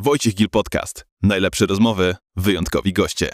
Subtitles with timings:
[0.00, 1.06] Wojciech Gil Podcast.
[1.22, 3.30] Najlepsze rozmowy, wyjątkowi goście.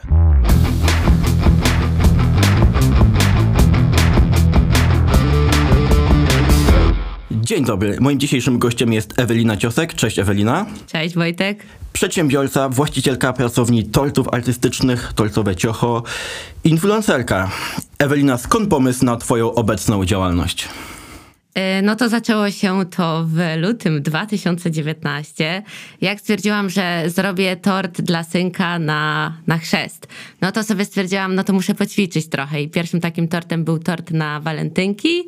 [7.30, 7.96] Dzień dobry.
[8.00, 9.94] Moim dzisiejszym gościem jest Ewelina Ciosek.
[9.94, 10.66] Cześć Ewelina.
[10.86, 11.66] Cześć Wojtek.
[11.92, 16.02] Przedsiębiorca, właścicielka pracowni tortów artystycznych, tortowe ciocho,
[16.64, 17.50] influencerka.
[17.98, 20.68] Ewelina, skąd pomysł na twoją obecną działalność?
[21.54, 25.62] E, no to zaczęło się to w lutym 2019,
[26.00, 30.06] jak stwierdziłam, że zrobię tort dla synka na, na chrzest.
[30.40, 34.10] No to sobie stwierdziłam, no to muszę poćwiczyć trochę i pierwszym takim tortem był tort
[34.10, 35.24] na walentynki.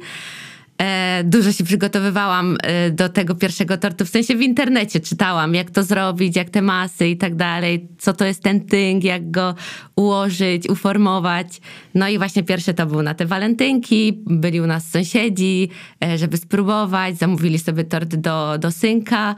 [0.82, 5.70] E, dużo się przygotowywałam e, do tego pierwszego tortu, w sensie w internecie czytałam, jak
[5.70, 9.54] to zrobić, jak te masy i tak dalej, co to jest ten tynk, jak go
[9.96, 11.60] ułożyć, uformować.
[11.94, 15.68] No i właśnie pierwsze to był na te walentynki, byli u nas sąsiedzi,
[16.04, 19.34] e, żeby spróbować, zamówili sobie tort do, do synka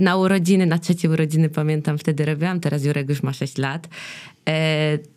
[0.00, 3.88] na urodziny, na trzecie urodziny pamiętam wtedy robiłam, teraz Jurek już ma 6 lat.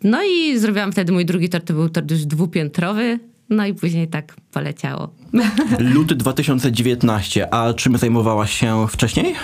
[0.03, 4.07] No i zrobiłam wtedy mój drugi tort, to był tort już dwupiętrowy, no i później
[4.07, 5.13] tak poleciało.
[5.95, 9.35] Luty 2019, a czym zajmowałaś się wcześniej?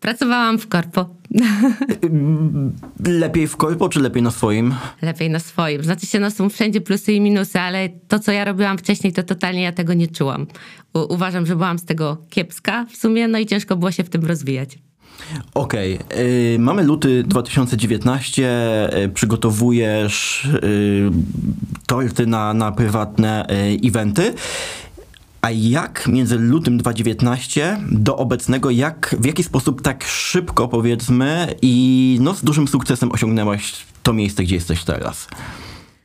[0.00, 1.16] Pracowałam w korpo.
[3.20, 4.74] Lepiej w korpo, czy lepiej na swoim?
[5.02, 5.84] Lepiej na swoim.
[5.84, 9.22] Znaczy się, no są wszędzie plusy i minusy, ale to, co ja robiłam wcześniej, to
[9.22, 10.46] totalnie ja tego nie czułam.
[10.94, 14.10] U uważam, że byłam z tego kiepska w sumie, no i ciężko było się w
[14.10, 14.78] tym rozwijać.
[15.54, 16.58] Okej, okay.
[16.58, 18.42] mamy luty 2019,
[19.04, 21.10] y, przygotowujesz y,
[21.86, 24.34] torty na, na prywatne y, eventy.
[25.42, 32.18] A jak między lutym 2019 do obecnego, jak, w jaki sposób tak szybko powiedzmy i
[32.20, 35.28] no, z dużym sukcesem osiągnęłaś to miejsce, gdzie jesteś teraz?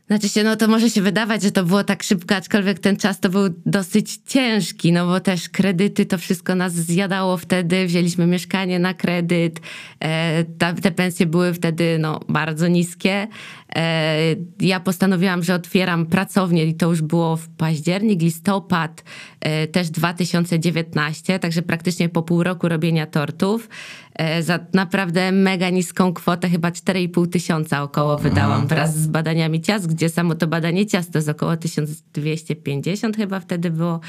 [0.08, 3.19] Znaczy się, no to może się wydawać, że to było tak szybko, aczkolwiek ten czas
[3.19, 8.80] to był dosyć ciężki, no bo też kredyty, to wszystko nas zjadało wtedy, wzięliśmy mieszkanie
[8.80, 9.59] na kredyt,
[9.99, 13.27] e, ta, te pensje były wtedy no, bardzo niskie.
[13.75, 14.17] E,
[14.59, 19.04] ja postanowiłam, że otwieram pracownię i to już było w październik, listopad
[19.42, 23.70] e, też 2019, także praktycznie po pół roku robienia tortów.
[24.17, 29.88] E, za naprawdę mega niską kwotę, chyba 4,5 tysiąca około wydałam wraz z badaniami ciast,
[29.88, 34.00] gdzie samo to badanie ciast to jest około 1250 chyba wtedy było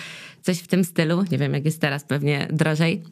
[0.42, 1.24] coś w tym stylu.
[1.30, 3.02] Nie wiem jak jest teraz, pewnie drożej.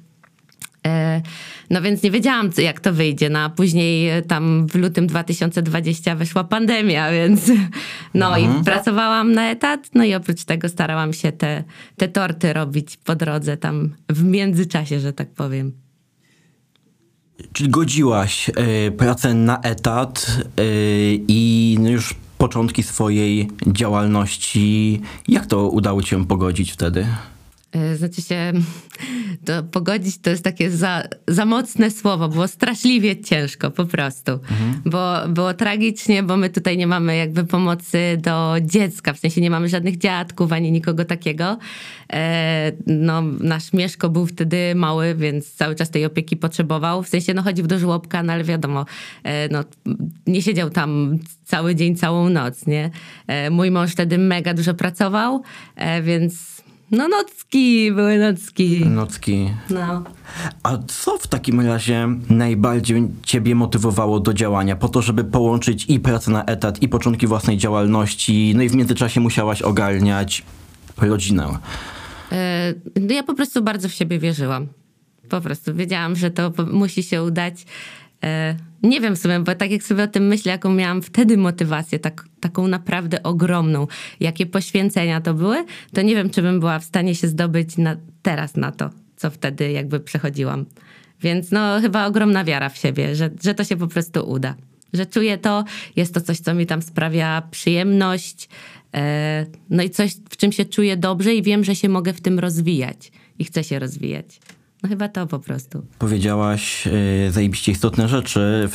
[0.87, 1.23] E,
[1.71, 3.31] no więc nie wiedziałam, jak to wyjdzie.
[3.31, 7.51] No a później e, tam w lutym 2020 weszła pandemia, więc
[8.15, 8.61] no mhm.
[8.61, 9.91] i pracowałam na etat.
[9.95, 11.65] No i oprócz tego starałam się te,
[11.97, 15.86] te torty robić po drodze tam w międzyczasie, że tak powiem.
[17.53, 20.27] Czyli godziłaś y, pracę na etat
[20.61, 25.01] y, i no już początki swojej działalności.
[25.29, 27.07] Jak to udało ci się pogodzić wtedy?
[27.73, 28.53] E, znaczy się,
[29.45, 34.33] to pogodzić to jest takie za, za mocne słowo, było straszliwie ciężko po prostu.
[34.33, 34.83] Mhm.
[34.85, 39.51] Bo było tragicznie, bo my tutaj nie mamy jakby pomocy do dziecka, w sensie nie
[39.51, 41.59] mamy żadnych dziadków ani nikogo takiego.
[42.13, 47.03] E, no, nasz Mieszko był wtedy mały, więc cały czas tej opieki potrzebował.
[47.03, 48.87] W sensie no chodził do żłobka, no ale wiadomo,
[49.25, 49.65] e, no,
[50.27, 52.91] nie siedział tam cały dzień, całą noc, nie?
[53.51, 55.43] Mój mąż wtedy mega dużo pracował,
[56.03, 56.57] więc
[56.91, 58.87] no nocki, były nocki.
[58.87, 59.51] Nocki.
[59.71, 60.05] No.
[60.63, 64.77] A co w takim razie najbardziej ciebie motywowało do działania?
[64.77, 68.75] Po to, żeby połączyć i pracę na etat, i początki własnej działalności, no i w
[68.75, 70.43] międzyczasie musiałaś ogarniać
[70.97, 71.59] rodzinę.
[73.01, 74.67] No ja po prostu bardzo w siebie wierzyłam.
[75.29, 77.67] Po prostu wiedziałam, że to musi się udać.
[78.25, 81.37] E, nie wiem w sumie, bo tak jak sobie o tym myślę, jaką miałam wtedy
[81.37, 83.87] motywację, tak, taką naprawdę ogromną,
[84.21, 85.65] jakie poświęcenia to były,
[85.95, 89.31] to nie wiem, czy bym była w stanie się zdobyć na, teraz na to, co
[89.31, 90.67] wtedy jakby przechodziłam.
[91.23, 94.55] Więc no chyba ogromna wiara w siebie, że, że to się po prostu uda.
[94.93, 95.65] Że czuję to,
[95.97, 98.49] jest to coś, co mi tam sprawia przyjemność,
[98.95, 102.21] e, no i coś, w czym się czuję dobrze i wiem, że się mogę w
[102.21, 104.41] tym rozwijać i chcę się rozwijać.
[104.87, 105.87] No chyba to po prostu.
[105.99, 108.69] Powiedziałaś yy, zajebiście istotne rzeczy.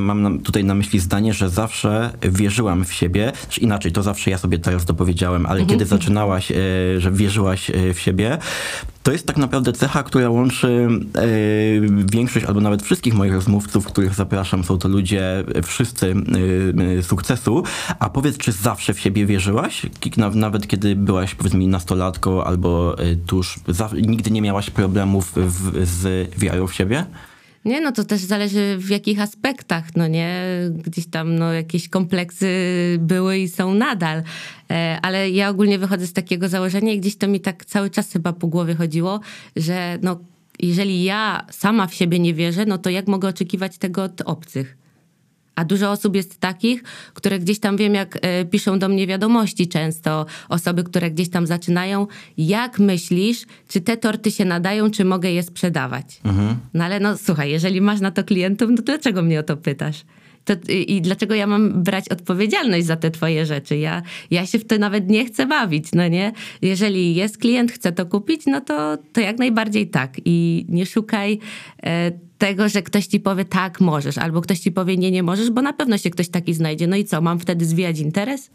[0.00, 3.32] mam na, tutaj na myśli zdanie, że zawsze wierzyłam w siebie.
[3.48, 5.68] Czy inaczej, to zawsze ja sobie teraz dopowiedziałem, ale mhm.
[5.68, 6.56] kiedy zaczynałaś, yy,
[7.00, 8.38] że wierzyłaś yy, w siebie,
[9.08, 10.88] to jest tak naprawdę cecha, która łączy
[12.12, 14.64] większość albo nawet wszystkich moich rozmówców, których zapraszam.
[14.64, 16.14] Są to ludzie wszyscy
[17.02, 17.62] sukcesu.
[17.98, 19.86] A powiedz, czy zawsze w siebie wierzyłaś?
[20.34, 22.96] Nawet kiedy byłaś powiedzmy nastolatką albo
[23.26, 23.60] tuż,
[24.02, 27.04] nigdy nie miałaś problemów w, z wiarą w siebie?
[27.68, 30.44] Nie, no to też zależy w jakich aspektach, no nie?
[30.70, 32.48] Gdzieś tam no, jakieś kompleksy
[33.00, 34.22] były i są nadal.
[34.70, 38.12] E, ale ja ogólnie wychodzę z takiego założenia i gdzieś to mi tak cały czas
[38.12, 39.20] chyba po głowie chodziło,
[39.56, 40.20] że no
[40.60, 44.76] jeżeli ja sama w siebie nie wierzę, no to jak mogę oczekiwać tego od obcych?
[45.58, 46.82] A dużo osób jest takich,
[47.14, 51.46] które gdzieś tam wiem, jak e, piszą do mnie wiadomości często, osoby, które gdzieś tam
[51.46, 52.06] zaczynają.
[52.36, 56.20] Jak myślisz, czy te torty się nadają, czy mogę je sprzedawać?
[56.74, 59.56] No ale no słuchaj, jeżeli masz na to klientów, no to dlaczego mnie o to
[59.56, 60.04] pytasz?
[60.44, 63.76] To, i, I dlaczego ja mam brać odpowiedzialność za te twoje rzeczy?
[63.76, 66.32] Ja, ja się w to nawet nie chcę bawić, no nie?
[66.62, 70.16] Jeżeli jest klient, chce to kupić, no to, to jak najbardziej tak.
[70.24, 71.38] I nie szukaj
[71.82, 75.50] e, tego, że ktoś ci powie tak, możesz, albo ktoś ci powie nie, nie możesz,
[75.50, 76.86] bo na pewno się ktoś taki znajdzie.
[76.86, 78.50] No i co, mam wtedy zwijać interes?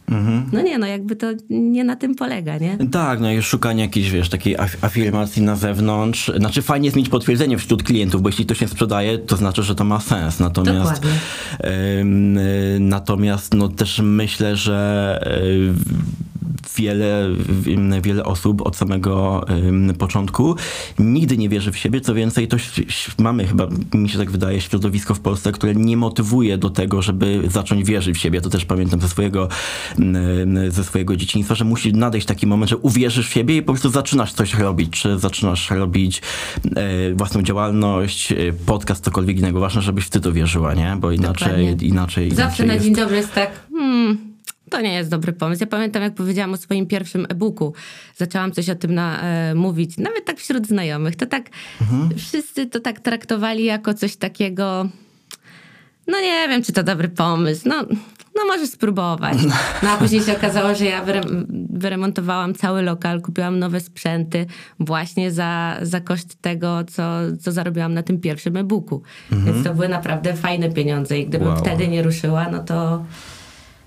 [0.51, 2.77] No nie, no jakby to nie na tym polega, nie?
[2.91, 6.31] Tak, no i szukanie jakiejś, wiesz, takiej af- afirmacji na zewnątrz.
[6.37, 9.75] Znaczy fajnie jest mieć potwierdzenie wśród klientów, bo jeśli ktoś nie sprzedaje, to znaczy, że
[9.75, 10.39] to ma sens.
[10.39, 12.05] Natomiast, y,
[12.79, 15.73] natomiast no też myślę, że y,
[16.77, 17.29] wiele,
[18.01, 19.45] wiele osób od samego
[19.97, 20.55] początku
[20.99, 22.01] nigdy nie wierzy w siebie.
[22.01, 22.57] Co więcej, to
[23.19, 27.41] mamy chyba, mi się tak wydaje, środowisko w Polsce, które nie motywuje do tego, żeby
[27.49, 28.41] zacząć wierzyć w siebie.
[28.41, 29.47] To też pamiętam ze swojego,
[30.69, 33.89] ze swojego dzieciństwa, że musi nadejść taki moment, że uwierzysz w siebie i po prostu
[33.89, 34.89] zaczynasz coś robić.
[34.89, 36.21] Czy zaczynasz robić
[36.75, 38.35] e, własną działalność, e,
[38.65, 39.59] podcast, cokolwiek innego.
[39.59, 40.97] Ważne, żebyś w ty to wierzyła, nie?
[40.99, 41.87] Bo inaczej, Dokładnie.
[41.87, 42.85] inaczej, Zawsze inaczej na jest.
[42.85, 44.32] dzień dobry jest tak, hmm,
[44.73, 45.61] to nie jest dobry pomysł.
[45.63, 47.73] Ja pamiętam, jak powiedziałam o swoim pierwszym e-booku.
[48.17, 51.15] Zaczęłam coś o tym na, e, mówić, nawet tak wśród znajomych.
[51.15, 51.49] To tak,
[52.17, 54.87] wszyscy to tak traktowali jako coś takiego,
[56.07, 57.69] no nie wiem, czy to dobry pomysł.
[57.69, 57.75] No,
[58.35, 59.37] no możesz spróbować.
[59.83, 64.45] No a później się okazało, że ja wyre- wyremontowałam cały lokal, kupiłam nowe sprzęty
[64.79, 67.03] właśnie za, za koszt tego, co,
[67.41, 69.01] co zarobiłam na tym pierwszym e-booku.
[69.31, 71.57] Więc to były naprawdę fajne pieniądze i gdybym Wow.
[71.57, 73.05] wtedy nie ruszyła, no to...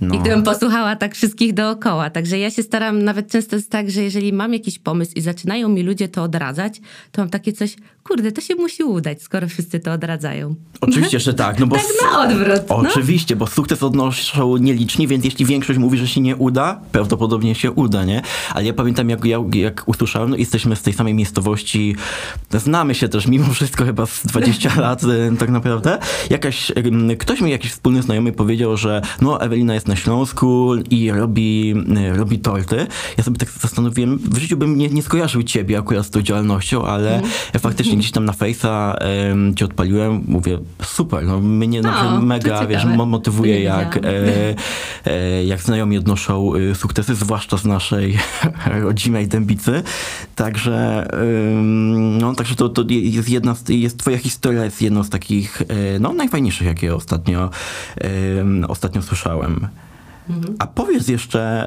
[0.01, 0.15] No.
[0.15, 2.11] I gdybym posłuchała tak wszystkich dookoła.
[2.11, 5.69] Także ja się staram, nawet często jest tak, że jeżeli mam jakiś pomysł i zaczynają
[5.69, 6.81] mi ludzie to odradzać,
[7.13, 10.55] to mam takie coś, kurde, to się musi udać, skoro wszyscy to odradzają.
[10.81, 11.59] Oczywiście, że tak.
[11.59, 12.63] No bo Tak na odwrót.
[12.69, 12.77] No.
[12.77, 17.71] Oczywiście, bo sukces odnoszą nieliczni, więc jeśli większość mówi, że się nie uda, prawdopodobnie się
[17.71, 18.23] uda, nie?
[18.55, 21.97] Ale ja pamiętam, jak, ja, jak usłyszałem, no jesteśmy z tej samej miejscowości,
[22.51, 25.99] znamy się też mimo wszystko chyba z 20 lat e, tak naprawdę.
[26.31, 26.73] Jakaś,
[27.19, 32.17] ktoś mi, jakiś wspólny znajomy powiedział, że no Ewelina jest na Śląsku i robi, e,
[32.17, 32.87] robi torty.
[33.19, 36.85] Ja sobie tak zastanowiłem, w życiu bym nie, nie skojarzył ciebie akurat z tą działalnością,
[36.85, 37.23] ale
[37.55, 42.21] ja faktycznie gdzieś tam na Face'a em, cię odpaliłem, mówię, super, no mnie No, naprawdę
[42.21, 44.55] to mega, wiesz, motywuje jak, e,
[45.07, 48.19] e, jak znajomi odnoszą e, sukcesy, zwłaszcza z naszej
[48.83, 49.83] rodzimej Dębicy.
[50.35, 55.11] Także, ym, no, także to, to jest jedna z, jest, twoja historia jest jedną z
[55.11, 57.51] takich, e, no, najfajniejszych, jakie ostatnio,
[58.69, 59.69] ostatnio słyszałem.
[60.59, 61.67] A powiedz jeszcze,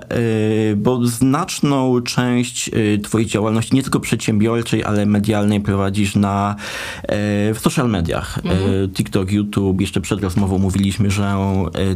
[0.72, 6.56] y, bo znaczną część y, twojej działalności, nie tylko przedsiębiorczej, ale medialnej prowadzisz na,
[7.04, 7.08] y,
[7.54, 8.38] w social mediach.
[8.38, 11.36] Y, TikTok, YouTube, jeszcze przed rozmową mówiliśmy, że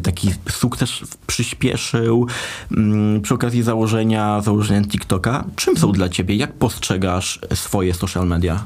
[0.03, 0.91] taki sukces
[1.27, 2.27] przyspieszył
[2.71, 5.45] mm, przy okazji założenia, założenia TikToka.
[5.55, 6.35] Czym są dla ciebie?
[6.35, 8.65] Jak postrzegasz swoje social media?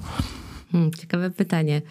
[0.71, 1.81] Hmm, ciekawe pytanie.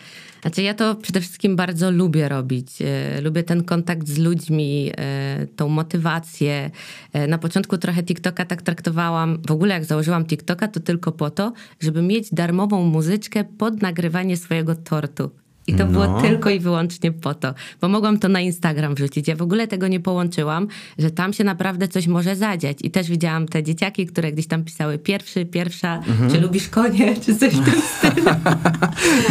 [0.46, 2.82] Znaczy ja to przede wszystkim bardzo lubię robić.
[2.82, 6.70] E, lubię ten kontakt z ludźmi, e, tą motywację.
[7.12, 11.30] E, na początku trochę TikToka tak traktowałam, w ogóle jak założyłam TikToka, to tylko po
[11.30, 15.30] to, żeby mieć darmową muzyczkę pod nagrywanie swojego tortu.
[15.66, 15.92] I to No.
[15.92, 19.28] było tylko i wyłącznie po to, bo mogłam to na Instagram wrzucić.
[19.28, 20.66] Ja w ogóle tego nie połączyłam,
[20.98, 22.78] że tam się naprawdę coś może zadziać.
[22.82, 26.00] I też widziałam te dzieciaki, które gdzieś tam pisały pierwszy, pierwsza,
[26.32, 28.26] czy lubisz konie, czy coś w tym stylu.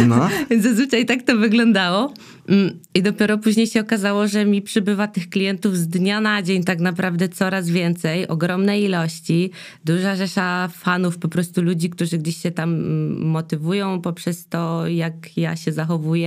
[0.06, 0.28] No.
[0.60, 2.12] Zazwyczaj tak to wyglądało.
[2.48, 6.64] Mm, I dopiero później się okazało, że mi przybywa tych klientów z dnia na dzień
[6.64, 9.50] tak naprawdę coraz więcej, ogromne ilości,
[9.84, 15.36] duża rzesza fanów, po prostu ludzi, którzy gdzieś się tam mm, motywują poprzez to, jak
[15.36, 16.25] ja się zachowuję.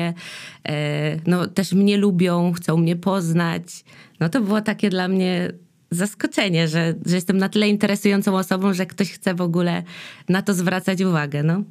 [0.70, 3.84] E, No też mnie lubią, chcą mnie poznać.
[4.20, 5.52] No to było takie dla mnie
[5.92, 9.84] zaskoczenie, że, że jestem na tyle interesującą osobą, że ktoś chce w ogóle
[10.30, 11.44] na to zwracać uwagę.
[11.44, 11.64] No.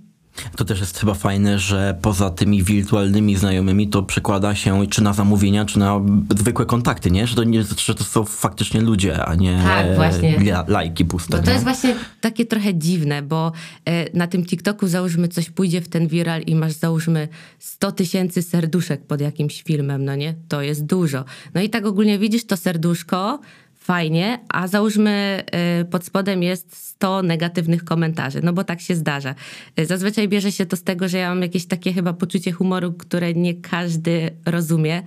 [0.57, 5.12] To też jest chyba fajne, że poza tymi wirtualnymi znajomymi to przekłada się czy na
[5.12, 6.00] zamówienia, czy na
[6.38, 7.26] zwykłe kontakty, nie?
[7.26, 10.37] Że to, nie, że to są faktycznie ludzie, a nie Tak, właśnie.
[10.38, 11.37] la, lajki puste.
[11.37, 11.52] No to nie?
[11.52, 13.52] jest właśnie takie trochę dziwne, bo
[13.85, 17.28] e, na tym TikToku załóżmy coś pójdzie w ten viral i masz załóżmy
[17.59, 20.35] 100 tysięcy serduszek pod jakimś filmem, no nie?
[20.49, 21.25] To jest dużo.
[21.54, 23.40] No i tak ogólnie widzisz to serduszko
[23.88, 25.45] fajnie, a załóżmy
[25.80, 29.35] y, pod spodem jest 100 negatywnych komentarzy, no bo tak się zdarza.
[29.80, 32.92] Y, Zazwyczaj bierze się to z tego, że ja mam jakieś takie chyba poczucie humoru,
[32.92, 35.02] które nie każdy rozumie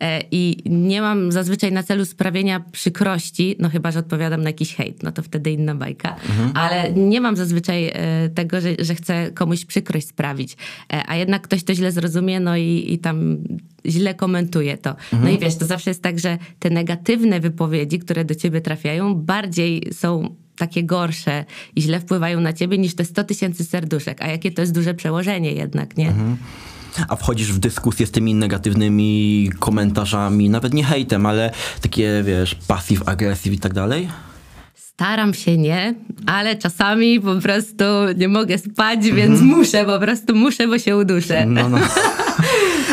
[0.00, 4.74] e, i nie mam zazwyczaj na celu sprawienia przykrości, no chyba, że odpowiadam na jakiś
[4.74, 6.16] hejt, no to wtedy inna bajka,
[6.54, 7.92] ale nie mam zazwyczaj
[8.34, 10.56] tego, że, że chcę komuś przykrość sprawić,
[11.06, 13.38] a jednak ktoś to źle zrozumie, no i, i tam
[13.86, 14.96] źle komentuje to.
[15.12, 19.14] No i wiesz, to zawsze jest tak, że te negatywne wypowiedzi, które do ciebie trafiają,
[19.14, 21.44] bardziej są takie gorsze
[21.76, 24.22] i źle wpływają na ciebie niż te 100 tysięcy serduszek.
[24.22, 26.12] A jakie to jest duże przełożenie jednak, nie?
[27.08, 31.50] A wchodzisz w dyskusję z tymi negatywnymi komentarzami, nawet nie hejtem, ale
[31.80, 34.08] takie, wiesz, passive, aggressive i tak dalej?
[34.74, 35.94] Staram się nie,
[36.26, 37.84] ale czasami po prostu
[38.16, 41.46] nie mogę spać, więc muszę, po prostu muszę, bo się uduszę.
[41.46, 41.78] No, no.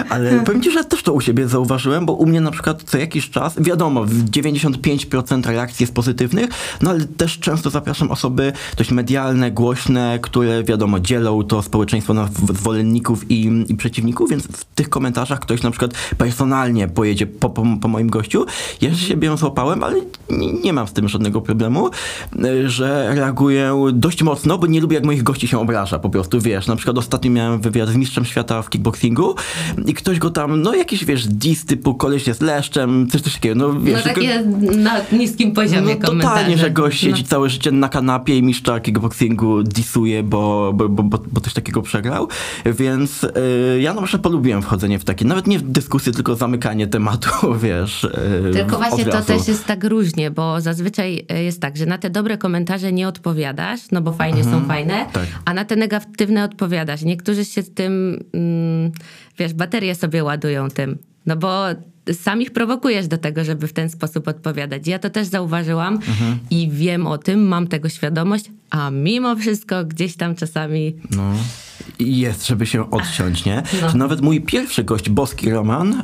[0.09, 2.97] Ale powiem ci, że też to u siebie zauważyłem, bo u mnie na przykład co
[2.97, 6.49] jakiś czas, wiadomo, w 95% reakcji jest pozytywnych,
[6.81, 12.29] no ale też często zapraszam osoby dość medialne, głośne, które wiadomo, dzielą to społeczeństwo na
[12.53, 17.63] zwolenników i, i przeciwników, więc w tych komentarzach ktoś na przykład personalnie pojedzie po, po,
[17.81, 18.45] po moim gościu.
[18.81, 19.95] Ja się siebie złapałem, ale
[20.29, 21.89] nie, nie mam z tym żadnego problemu,
[22.45, 26.41] y, że reaguję dość mocno, bo nie lubię jak moich gości się obraża po prostu,
[26.41, 29.35] wiesz, na przykład ostatnio miałem wywiad z mistrzem świata w kickboxingu
[29.85, 33.55] i ktoś go tam, no jakiś, wiesz, dis typu koleś jest leszczem, coś, coś takiego,
[33.55, 34.05] no wiesz.
[34.05, 34.43] No takie
[34.77, 37.27] na niskim poziomie no totalnie, że gość siedzi No.
[37.29, 42.27] całe życie na kanapie i mistrza kickboxingu disuje, bo, bo, bo, bo, coś takiego przegrał.
[42.65, 46.87] Więc y, ja na przykład polubiłem wchodzenie w takie, nawet nie w dyskusję, tylko zamykanie
[46.87, 47.29] tematu,
[47.63, 48.03] wiesz.
[48.03, 51.97] y, Tylko właśnie to też jest tak różnie, bo zazwyczaj e, jest tak, że na
[51.97, 55.25] te dobre komentarze nie odpowiadasz, no bo fajnie są fajne, tak.
[55.45, 57.01] a na te negatywne odpowiadasz.
[57.01, 58.91] Niektórzy się z tym, mm,
[59.39, 61.65] wiesz, baterie sobie ładują tym, no bo
[62.13, 64.87] sam ich prowokujesz do tego, żeby w ten sposób odpowiadać.
[64.87, 65.99] Ja to też zauważyłam
[66.49, 71.33] i wiem o tym, mam tego świadomość, a mimo wszystko gdzieś tam czasami No.
[71.99, 73.63] Jest, żeby się odciąć, nie?
[73.81, 73.93] No.
[73.93, 76.03] Nawet mój pierwszy gość, Boski Roman,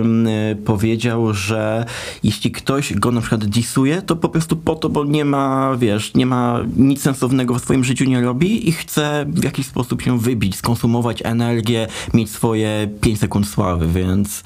[0.00, 1.84] ym, y, powiedział, że
[2.22, 6.14] jeśli ktoś go na przykład disuje, to po prostu po to, bo nie ma, wiesz,
[6.14, 10.18] nie ma nic sensownego w swoim życiu nie robi i chce w jakiś sposób się
[10.18, 14.42] wybić, skonsumować energię, mieć swoje 5 sekund sławy, więc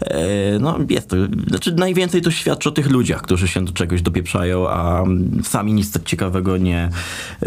[0.00, 1.16] e, no jest to,
[1.48, 5.04] znaczy najwięcej to świadczy o tych ludziach, którzy się do czegoś dopieprzają, a
[5.42, 6.90] sami nic tak ciekawego nie,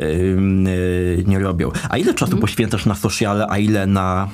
[0.01, 1.71] ym, y, nie robią.
[1.89, 4.29] A ile czasu poświęcasz na sociale, a ile na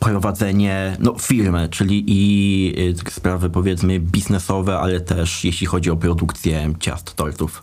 [0.00, 2.74] prowadzenie no, firmy, czyli i
[3.08, 7.62] y, sprawy powiedzmy biznesowe, ale też jeśli chodzi o produkcję ciast, tortów.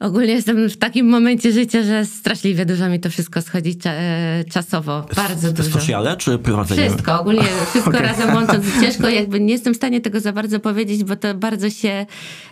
[0.00, 4.44] Ogólnie jestem w takim momencie życia, że straszliwie dużo mi to wszystko schodzi cza- e,
[4.44, 5.06] czasowo.
[5.16, 5.70] Bardzo dużo.
[5.70, 6.90] Sociale czy prowadzenie?
[6.90, 8.02] Wszystko, ogólnie wszystko Okej.
[8.02, 8.64] razem łącząc.
[8.80, 12.06] Ciężko, jakby nie jestem w stanie tego za bardzo powiedzieć, bo to bardzo się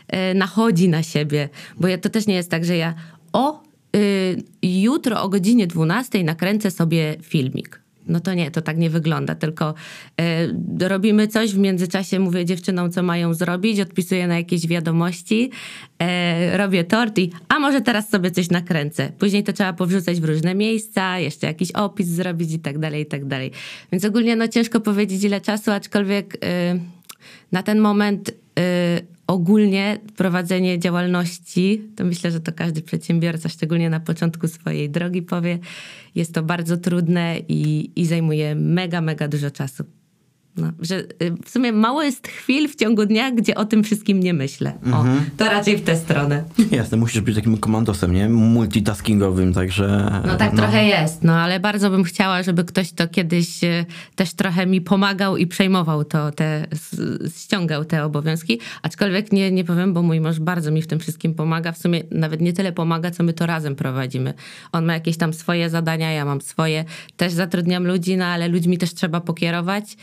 [0.09, 1.49] e, nachodzi na siebie.
[1.81, 2.95] Bo ja, to też nie jest tak, że ja
[3.33, 3.64] o,
[4.63, 7.85] jutro o godzinie 12 nakręcę sobie filmik.
[8.07, 9.75] No to nie, to tak nie wygląda, tylko
[10.21, 15.51] e, robimy coś, w międzyczasie mówię dziewczynom, co mają zrobić, odpisuję na jakieś wiadomości,
[15.99, 19.13] e, robię tort i a może teraz sobie coś nakręcę.
[19.19, 23.07] Później to trzeba powrzucać w różne miejsca, jeszcze jakiś opis zrobić i tak dalej, i
[23.07, 23.51] tak dalej.
[23.93, 26.79] Więc ogólnie no ciężko powiedzieć ile czasu, aczkolwiek e,
[27.53, 28.35] na ten moment y,
[29.27, 35.59] ogólnie prowadzenie działalności, to myślę, że to każdy przedsiębiorca, szczególnie na początku swojej drogi powie,
[36.15, 39.85] jest to bardzo trudne i, i zajmuje mega, mega dużo czasu.
[40.57, 41.07] No, że y,
[41.45, 44.73] w sumie mało jest chwil w ciągu dnia, gdzie o tym wszystkim nie myślę.
[44.93, 45.05] O,
[45.37, 46.45] to raczej w tę stronę.
[46.71, 48.29] Jasne, musisz być takim komandosem, nie?
[48.29, 50.21] Multitaskingowym, także...
[50.27, 53.85] No tak trochę jest, no ale bardzo bym chciała, żeby ktoś to kiedyś e,
[54.15, 56.67] też trochę mi pomagał i przejmował to, te,
[57.37, 58.61] ściągał te obowiązki.
[58.83, 61.73] Aczkolwiek nie, nie powiem, bo mój mąż bardzo mi w tym wszystkim pomaga.
[61.73, 64.35] W sumie nawet nie tyle pomaga, co my to razem prowadzimy.
[64.73, 66.85] On ma jakieś tam swoje zadania, ja mam swoje.
[67.17, 69.97] Też zatrudniam ludzi, no ale ludźmi też trzeba pokierować.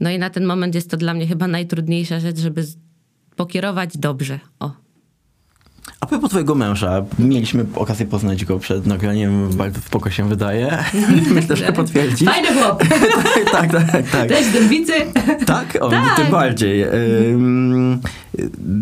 [0.00, 2.64] No i na ten moment jest to dla mnie chyba najtrudniejsza rzecz, żeby
[3.36, 4.40] pokierować dobrze.
[4.60, 4.70] O.
[6.00, 10.78] A propos twojego męża, mieliśmy okazję poznać go przed nagraniem, bardzo spoko się wydaje.
[11.34, 12.24] Myślę, że potwierdzi.
[12.24, 12.82] Fajny chłop!
[13.52, 14.28] tak, tak, tak.
[14.28, 14.92] Też dębicy!
[15.46, 15.78] Tak?
[15.80, 16.16] O, Tak.
[16.16, 16.84] tym bardziej.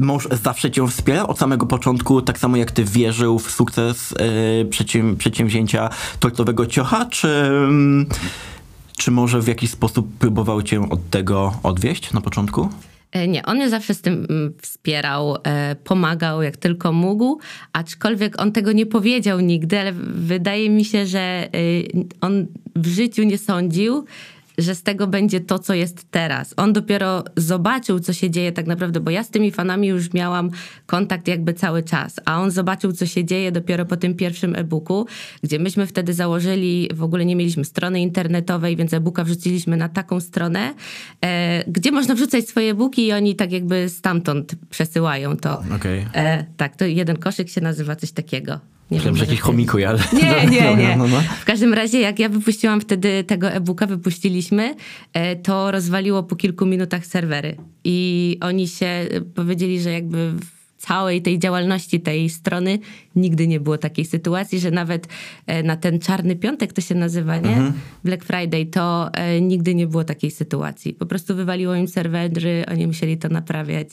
[0.01, 4.15] Mąż zawsze cię wspierał od samego początku, tak samo jak ty wierzył w sukces y,
[4.71, 5.91] przedsięw- przedsięwzięcia
[6.21, 7.51] tortowego ciocha, czy,
[8.97, 12.69] czy może w jakiś sposób próbował cię od tego odwieść na początku?
[13.13, 17.39] E, Nie, on mnie zawsze z tym mm, wspierał, e, pomagał jak tylko mógł,
[17.73, 21.49] aczkolwiek on tego nie powiedział nigdy, ale wydaje mi się, że e,
[22.21, 22.47] on
[22.77, 24.05] w życiu nie sądził,
[24.59, 26.55] że z tego będzie to, co jest teraz.
[26.57, 30.51] On dopiero zobaczył, co się dzieje tak naprawdę, bo ja z tymi fanami już miałam
[30.87, 35.07] kontakt jakby cały czas, a on zobaczył, co się dzieje dopiero po tym pierwszym e-booku,
[35.43, 40.21] gdzie myśmy wtedy założyli, w ogóle nie mieliśmy strony internetowej, więc e-booka wrzuciliśmy na taką
[40.21, 40.75] stronę,
[41.21, 45.63] e, gdzie można wrzucać swoje e-booki i oni tak jakby stamtąd przesyłają to.
[45.77, 46.07] Okej.
[46.15, 48.74] E, tak, to jeden koszyk się nazywa coś takiego.
[48.91, 49.99] Nie Myślałem, że jakiś chomikuj, ale...
[50.13, 50.97] nie, nie, Dobra, nie.
[50.97, 51.21] No, no.
[51.41, 54.75] W każdym razie, jak ja wypuściłam wtedy tego e-booka, wypuściliśmy,
[55.13, 57.57] e, to rozwaliło po kilku minutach serwery.
[57.85, 62.79] I oni się e, powiedzieli, że jakby w całej tej działalności tej strony
[63.17, 65.09] nigdy nie było takiej sytuacji, że nawet
[65.47, 67.57] e, na ten czarny piątek to się nazywa, nie?
[67.57, 67.73] Mhm.
[68.05, 70.93] Black Friday, to e, nigdy nie było takiej sytuacji.
[70.93, 73.89] Po prostu wywaliło im serwery, oni musieli to naprawiać.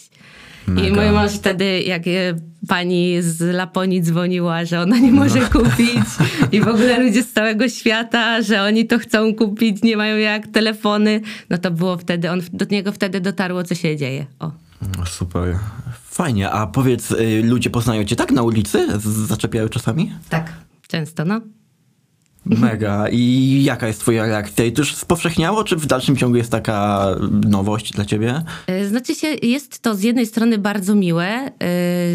[0.67, 0.95] I Mega.
[0.95, 2.35] mój mąż wtedy, jak e,
[2.67, 6.09] pani z Laponii dzwoniła, że ona nie może kupić
[6.51, 10.47] i w ogóle ludzie z całego świata, że oni to chcą kupić, nie mają jak
[10.47, 14.25] telefony, no to było wtedy, on, do niego wtedy dotarło, co się dzieje.
[14.39, 14.51] O.
[14.97, 15.59] No, Super.
[16.21, 16.49] Fajnie.
[16.49, 18.99] A powiedz, y, ludzie poznają cię tak na ulicy?
[19.27, 20.11] Zaczepiają czasami?
[20.29, 20.53] Tak,
[20.87, 21.41] często, no.
[22.45, 23.09] Mega.
[23.09, 24.65] I jaka jest twoja reakcja?
[24.65, 27.07] I to już spowszechniało, czy w dalszym ciągu jest taka
[27.47, 28.43] nowość dla ciebie?
[28.67, 31.51] E, Znaczy się, jest to z jednej strony bardzo miłe, e,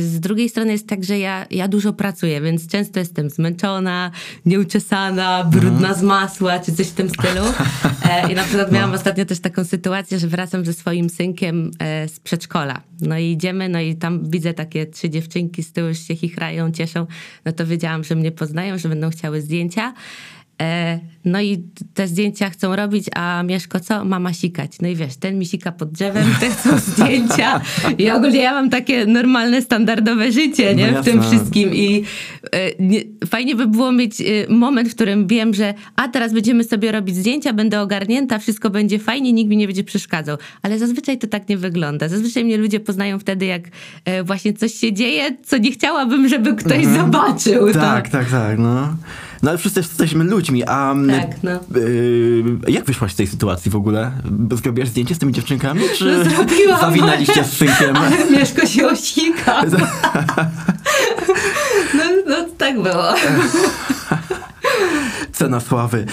[0.02, 4.10] z drugiej strony jest tak, że ja, ja dużo pracuję, więc często jestem zmęczona,
[4.46, 7.44] nieuczesana, brudna z masła, czy coś w tym stylu.
[8.10, 11.70] E, I na przykład miałam ostatnio też taką sytuację, że wracam ze swoim synkiem
[12.06, 12.80] z przedszkola.
[13.00, 16.72] No i idziemy, no i tam widzę takie trzy dziewczynki z tyłu już się chichrają,
[16.72, 17.06] cieszą.
[17.44, 19.94] No to wiedziałam, że mnie poznają, że będą chciały zdjęcia.
[20.62, 21.62] E, No i
[21.94, 24.04] te zdjęcia chcą robić, a Mieszko co?
[24.04, 24.72] Mama sikać.
[24.82, 27.60] No i wiesz, ten mi sika pod drzewem, te chcą zdjęcia.
[27.98, 30.92] I ogólnie ja mam takie normalne, standardowe życie, nie?
[30.92, 31.74] No w tym wszystkim.
[31.74, 32.04] I
[32.52, 36.64] e, nie, fajnie by było mieć e, moment, w którym wiem, że a teraz będziemy
[36.64, 40.36] sobie robić zdjęcia, będę ogarnięta, wszystko będzie fajnie, nikt mi nie będzie przeszkadzał.
[40.62, 42.08] Ale zazwyczaj to tak nie wygląda.
[42.08, 43.62] Zazwyczaj mnie ludzie poznają wtedy, jak
[44.24, 47.66] właśnie coś się dzieje, co nie chciałabym, żeby ktoś zobaczył.
[47.72, 47.80] to.
[47.80, 48.96] Tak, tak, tak, no.
[49.42, 50.92] No ale wszyscy jesteśmy ludźmi, a...
[50.92, 51.50] mm, Tak, no.
[51.80, 54.10] y, jak wyszłaś z tej sytuacji w ogóle?
[54.62, 56.80] Zrobiłaś zdjęcie z tymi dziewczynkami, czy No, zrobiłam.
[56.80, 57.96] zawinęliście z synkiem?
[58.06, 59.62] Ale Mieszko się osika.
[61.94, 63.14] No, no tak było.
[65.32, 66.06] Cena sławy.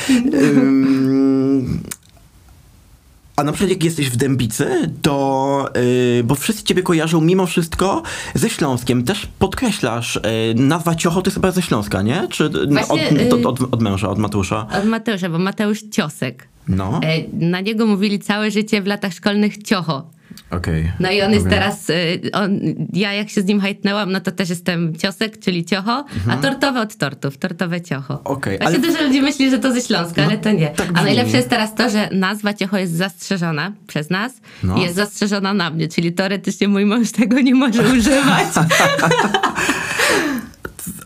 [3.35, 5.69] A na przykład jak jesteś w Dębicy, to,
[6.17, 10.19] yy, bo wszyscy ciebie kojarzą mimo wszystko ze Śląskiem, też podkreślasz,
[10.55, 12.27] yy, nazwa Ciocho to jest chyba ze Śląska, nie?
[12.29, 14.67] Czy yy, Właśnie, od, yy, od, od, od męża, od Mateusza?
[14.79, 16.47] Od Mateusza, bo Mateusz Ciosek.
[16.67, 20.05] No, E, Na niego mówili całe życie w latach szkolnych Ciocho.
[20.51, 20.91] Okej.
[20.99, 21.59] No i on jest Dobra.
[21.59, 22.59] teraz, y, on,
[22.93, 26.81] ja jak się z nim hajtnęłam, no to też jestem Ciosek, czyli Ciocho, a tortowe
[26.81, 28.13] od tortów, tortowe Ciocho.
[28.13, 28.37] Mhm.
[28.37, 30.67] Okej, Właśnie ale- dużo ludzi myśli, że to ze Śląska, ale to nie.
[30.67, 34.77] tak a najlepsze jest teraz to, że nazwa Ciocho jest zastrzeżona przez nas No.
[34.77, 38.47] i jest zastrzeżona na mnie, czyli teoretycznie mój mąż tego nie może używać.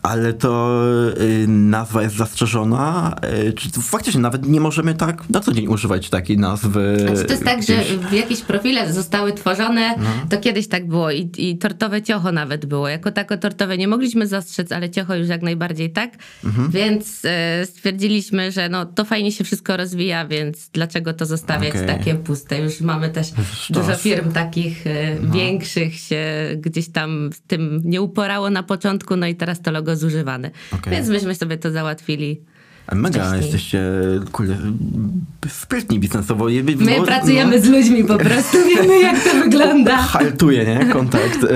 [0.08, 0.82] Ale to
[1.22, 3.16] y, nazwa jest zastrzeżona,
[3.48, 6.98] y, czy faktycznie nawet nie możemy tak na co dzień używać takiej nazwy?
[7.00, 7.88] Znaczy to jest tak, że gdzieś?
[7.92, 10.10] w jakieś profile zostały tworzone, No.
[10.30, 12.88] to kiedyś tak było i, i tortowe ciocho nawet było.
[12.90, 16.12] Jako tako tortowe nie mogliśmy zastrzec, ale ciocho już jak najbardziej tak.
[16.46, 16.72] Mhm.
[16.72, 21.88] Więc e, stwierdziliśmy, że no, to fajnie się wszystko rozwija, więc dlaczego to zostawiać Okej.
[21.88, 22.62] takie puste?
[22.62, 23.78] Już mamy też Sztos.
[23.78, 26.24] dużo firm takich e, większych się
[26.58, 30.52] gdzieś tam z tym nie uporało na początku, no i teraz to logo zużywane.
[30.72, 30.94] Okej.
[30.94, 32.42] Więc myśmy sobie to załatwili.
[32.94, 33.42] Mega, wcześniej.
[33.42, 33.82] jesteście
[34.32, 34.58] kurde,
[35.48, 36.46] sprytni biznesowo.
[36.78, 37.64] My Bo- pracujemy no.
[37.66, 39.98] z ludźmi po prostu, wiemy jak to wygląda.
[39.98, 40.86] haltuje, nie?
[40.94, 41.50] Kontakt, Tak.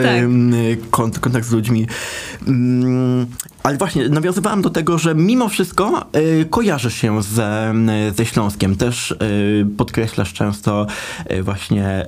[0.90, 1.88] kont, kontakt z ludźmi.
[2.48, 3.26] Mm,
[3.64, 7.74] ale właśnie, nawiązywałem do tego, że mimo wszystko y, kojarzysz się ze,
[8.18, 8.76] ze Śląskiem.
[8.76, 9.18] Też y,
[9.78, 10.88] podkreślasz często
[11.32, 12.06] y, właśnie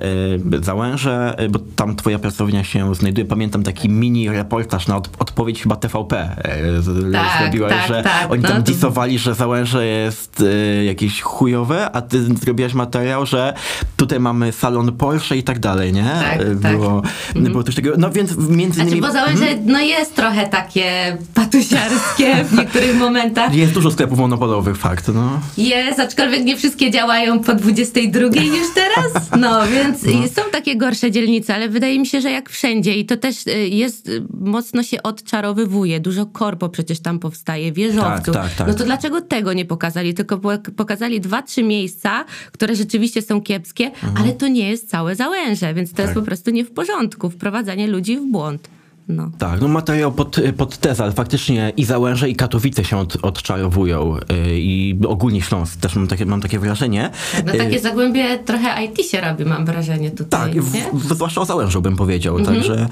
[0.54, 3.24] y, Załęże, y, bo tam twoja pracownia się znajduje.
[3.24, 6.36] Pamiętam taki mini reportaż na od, odpowiedź chyba TVP
[6.78, 8.30] y, z- Tak, zrobiłaś, tak, że tak.
[8.32, 13.26] oni No tam to- disowali, że Załęże jest y, jakieś chujowe, a ty zrobiłaś materiał,
[13.26, 13.54] że
[13.96, 16.10] tutaj mamy salon Porsche i tak dalej, nie?
[16.22, 16.72] Tak, Y, tak.
[16.76, 17.02] było,
[17.34, 17.94] było coś takiego.
[17.98, 19.00] No więc między Znaczy, innymi...
[19.06, 23.54] bo załęże no jest trochę takie patusiarskie w niektórych momentach.
[23.54, 25.40] Jest dużo sklepów monopolowych, fakt, no.
[25.58, 29.30] Jest, aczkolwiek nie wszystkie działają po 22 już teraz.
[29.38, 33.06] No, więc i są takie gorsze dzielnice, ale wydaje mi się, że jak wszędzie i
[33.06, 36.00] to też y, jest, y, mocno się odczarowywuje.
[36.00, 38.34] Dużo korpo przecież tam powstaje, wieżowców.
[38.34, 38.68] Tak, tak, tak.
[38.68, 40.14] No to dlaczego tego nie pokazali?
[40.14, 45.16] Tylko po- pokazali dwa, trzy miejsca, które rzeczywiście są kiepskie, ale to nie jest całe
[45.16, 46.22] załęże, więc to jest Tak.
[46.22, 47.30] po prostu nie w porządku.
[47.30, 48.68] Wprowadzanie ludzi w błąd.
[49.08, 49.30] No.
[49.38, 54.16] Tak, no materiał pod, pod tezę, ale faktycznie i Załęże i Katowice się od, odczarowują
[54.16, 54.20] y,
[54.60, 57.10] i ogólnie Śląsk też mam takie, mam takie wrażenie.
[57.46, 61.82] No takie zagłębie trochę IT się robi, mam wrażenie tutaj, Tak, w, zwłaszcza o Załężu
[61.82, 62.56] bym powiedział, Mhm.
[62.56, 62.86] także...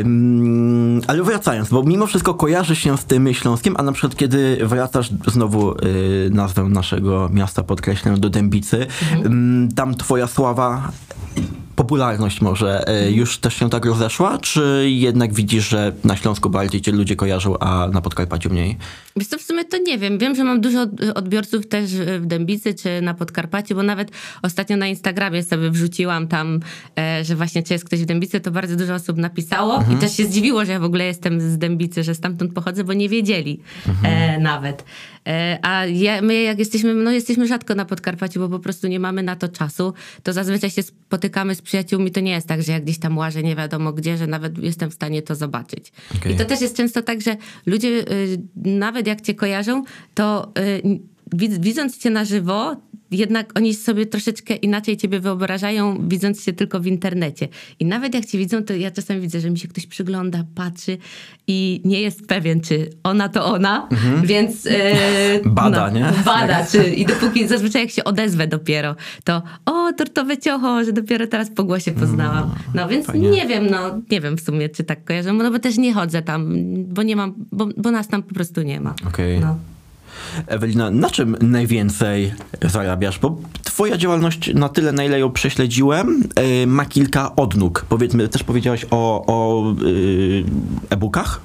[0.00, 4.58] ym, ale wracając, bo mimo wszystko kojarzy się z tym Śląskiem, a na przykład kiedy
[4.62, 8.86] wracasz, znowu y, nazwę naszego miasta podkreślę, do Dębicy,
[9.16, 9.68] Mhm.
[9.76, 10.92] tam twoja sława
[11.76, 13.14] popularność może y, Mhm.
[13.14, 17.58] już też się tak rozeszła, czy jednak widzisz, że na Śląsku bardziej cię ludzie kojarzą,
[17.58, 18.76] a na Podkarpaciu mniej?
[19.16, 20.18] Wiesz co, w sumie to nie wiem.
[20.18, 24.10] Wiem, że mam dużo od- odbiorców też w Dębicy czy na Podkarpaciu, bo nawet
[24.42, 26.60] ostatnio na Instagramie sobie wrzuciłam tam,
[26.98, 30.16] e, że właśnie czy jest ktoś w Dębicy, to bardzo dużo osób napisało i też
[30.16, 33.60] się zdziwiło, że ja w ogóle jestem z Dębicy, że stamtąd pochodzę, bo nie wiedzieli
[34.04, 34.84] e, nawet.
[35.28, 39.00] E, a ja, my jak jesteśmy, no jesteśmy rzadko na Podkarpaciu, bo po prostu nie
[39.00, 42.10] mamy na to czasu, to zazwyczaj się spotykamy z przyjaciółmi.
[42.10, 44.90] To nie jest tak, że jak gdzieś tam łażę nie wiadomo gdzie, że nawet jestem
[44.90, 45.92] w stanie to zobaczyć.
[46.16, 46.32] Okej.
[46.32, 49.84] I to też jest często tak, że ludzie y, nawet jak cię kojarzą,
[50.14, 50.82] to y,
[51.34, 52.76] widz- widząc cię na żywo,
[53.14, 57.48] jednak oni sobie troszeczkę inaczej ciebie wyobrażają, widząc cię tylko w internecie.
[57.80, 60.98] I nawet jak cię widzą, to ja czasem widzę, że mi się ktoś przygląda, patrzy
[61.46, 63.88] i nie jest pewien, czy ona to ona,
[64.24, 64.66] więc...
[64.66, 65.54] y, Mhm.
[65.54, 66.12] Bada, nie?
[66.24, 71.26] Bada, czy, i dopóki zazwyczaj jak się odezwę dopiero, to o, tortowe ciocho, że dopiero
[71.26, 72.54] teraz po głosie poznałam.
[72.74, 73.30] No więc fajnie.
[73.30, 76.22] nie wiem, no nie wiem w sumie, czy tak kojarzę, no bo też nie chodzę
[76.22, 78.94] tam, bo nie mam, bo, bo nas tam po prostu nie ma.
[79.08, 79.40] Okej.
[79.40, 79.58] No.
[80.46, 83.18] Ewelina, na czym najwięcej zarabiasz?
[83.18, 86.22] Bo twoja działalność na tyle, na ile ją prześledziłem,
[86.62, 87.86] y, ma kilka odnóg.
[87.88, 90.44] Powiedzmy, też powiedziałaś o, o y,
[90.90, 91.40] e-bookach.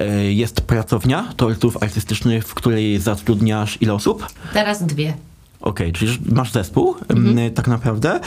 [0.00, 4.26] Y, Jest pracownia tortów artystycznych, w której zatrudniasz ile osób?
[4.52, 5.14] Teraz dwie.
[5.64, 6.94] Okej, czyli masz zespół,
[7.46, 8.20] y, tak naprawdę,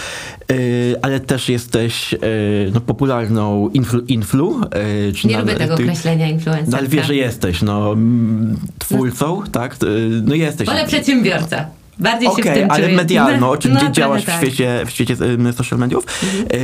[0.52, 2.18] y, ale też jesteś y,
[2.74, 4.62] no, popularną influ, influ
[5.10, 6.72] y, czy Nie na- lubię tego ty- określenia influencerka.
[6.72, 7.96] no, ale wiesz, że jesteś, no,
[8.80, 9.74] twórcą, tak?
[9.84, 10.68] Y, No jesteś.
[10.68, 11.66] Wolę przedsiębiorca.
[12.00, 12.96] Bardziej się w tym ale czuję.
[12.96, 14.38] medialno, czy No, gdzie trochę działasz w tak.
[14.38, 15.16] świecie, w świecie
[15.54, 16.06] social mediów,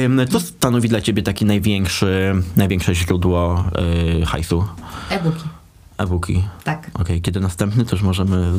[0.04, 3.64] ym, co stanowi dla ciebie taki największy, największe źródło
[4.22, 4.64] y, hajsu?
[5.10, 5.44] E-booki,
[5.98, 6.44] E-booki.
[6.64, 6.92] tak.
[6.94, 8.52] Okej, kiedy następny też możemy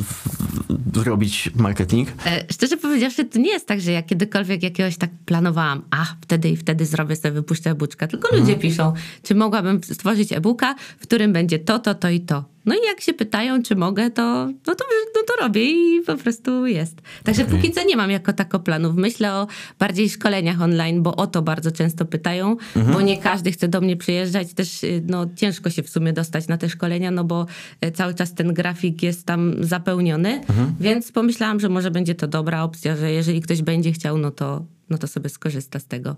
[0.94, 2.08] zrobić marketing?
[2.26, 6.48] E, Szczerze powiedziawszy, to nie jest tak, że ja kiedykolwiek jakiegoś tak planowałam, a wtedy
[6.48, 8.06] i wtedy zrobię sobie, wypuszczę e-booczka.
[8.06, 8.42] Tylko Mhm.
[8.42, 8.92] ludzie piszą,
[9.22, 12.44] czy mogłabym stworzyć e-booka, w którym będzie to, to, to i to.
[12.66, 14.84] No i jak się pytają, czy mogę, to, no to,
[15.16, 16.96] no to robię i po prostu jest.
[17.24, 18.96] Także póki co nie mam jako tako planów.
[18.96, 19.46] Myślę o
[19.78, 22.94] bardziej szkoleniach online, bo o to bardzo często pytają, Mhm.
[22.96, 24.54] bo nie każdy chce do mnie przyjeżdżać.
[24.54, 27.46] Też y, no, ciężko się w sumie dostać na te szkolenia, no bo
[27.86, 30.74] y, cały czas ten grafik jest tam zapełniony, Mhm.
[30.80, 34.64] więc pomyślałam, że może będzie to dobra opcja, że jeżeli ktoś będzie chciał, no to,
[34.90, 36.16] no to sobie skorzysta z tego.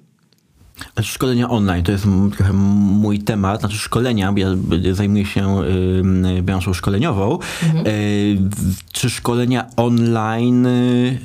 [1.02, 2.04] Szkolenia online to jest
[2.36, 4.48] trochę mój temat, znaczy szkolenia, bo ja
[4.92, 5.56] zajmuję się
[6.42, 7.38] branżą szkoleniową.
[7.62, 7.84] Mhm.
[8.50, 11.18] W- czy szkolenia online, y,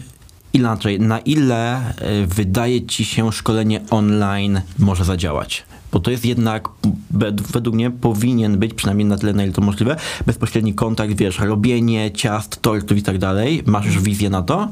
[0.53, 1.89] inaczej, na ile
[2.23, 5.63] y, wydaje ci się szkolenie online może zadziałać?
[5.91, 6.69] Bo to jest jednak,
[7.13, 11.39] wed- według mnie, powinien być, przynajmniej na tyle, na ile to możliwe, bezpośredni kontakt, wiesz,
[11.39, 13.63] robienie ciast, tortów i tak dalej.
[13.65, 14.69] Masz już wizję na to?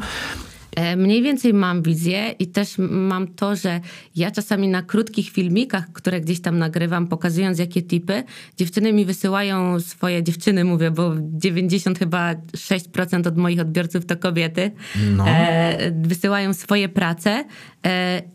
[0.76, 3.80] E, Mniej więcej mam wizję i też mam to, że
[4.16, 8.24] ja czasami na krótkich filmikach, które gdzieś tam nagrywam, pokazując jakie tipy,
[8.58, 14.72] dziewczyny mi wysyłają swoje, dziewczyny mówię, bo 90 chyba 6% od moich odbiorców to kobiety,
[15.16, 15.26] No.
[15.30, 17.46] e, wysyłają swoje prace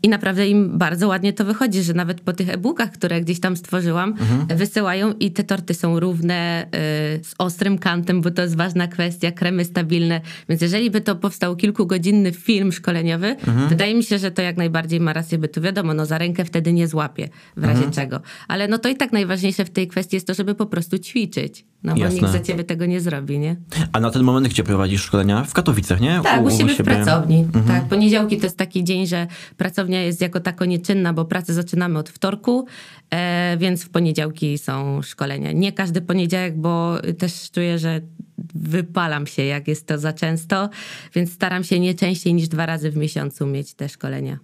[0.03, 3.57] i naprawdę im bardzo ładnie to wychodzi, że nawet po tych e-bookach, które gdzieś tam
[3.57, 4.13] stworzyłam,
[4.47, 6.69] wysyłają i te torty są równe, e,
[7.23, 11.55] z ostrym kantem, bo to jest ważna kwestia, kremy stabilne, więc jeżeli by to powstał
[11.55, 13.35] kilkugodzinny film szkoleniowy,
[13.69, 15.61] wydaje mi się, że to jak najbardziej ma rację bytu.
[15.61, 18.21] Wiadomo, no za rękę wtedy nie złapie, w razie czego.
[18.47, 21.65] Ale no to i tak najważniejsze w tej kwestii jest to, żeby po prostu ćwiczyć.
[21.85, 22.19] No bo Jasne.
[22.19, 23.55] nikt za ciebie tego nie zrobi, nie?
[23.93, 25.43] A na ten moment gdzie prowadzisz szkolenia?
[25.43, 26.19] W Katowicach, nie?
[26.23, 26.95] Tak, u, siebie w siebie.
[26.95, 27.47] pracowni.
[27.67, 31.99] Tak, poniedziałki to jest taki dzień, że pracownia jest jako tako nieczynna, bo pracę zaczynamy
[31.99, 32.65] od wtorku,
[33.09, 35.51] e, więc w poniedziałki są szkolenia.
[35.51, 38.01] Nie każdy poniedziałek, bo też czuję, że
[38.55, 40.69] wypalam się, jak jest to za często,
[41.15, 44.39] więc staram się nie częściej niż dwa razy w miesiącu mieć te szkolenia.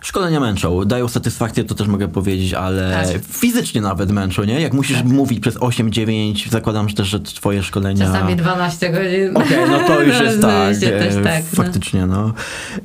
[0.00, 3.22] Szkolenia męczą, dają satysfakcję, to też mogę powiedzieć, ale Tak.
[3.24, 4.60] fizycznie nawet męczą, nie?
[4.60, 8.06] Jak musisz mówić przez 8-9, zakładam że też, że twoje szkolenia...
[8.06, 9.36] Czasami 12 godzin.
[9.36, 11.64] Okej, no to już jest tak, e, tak no.
[11.64, 12.32] faktycznie, no.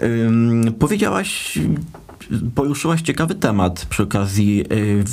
[0.04, 1.60] Ym, powiedziałaś,
[2.56, 5.04] poruszyłaś ciekawy temat przy okazji y,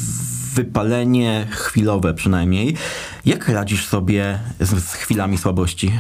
[0.54, 2.76] wypalenie chwilowe przynajmniej.
[3.26, 5.92] Jak radzisz sobie z, z chwilami słabości?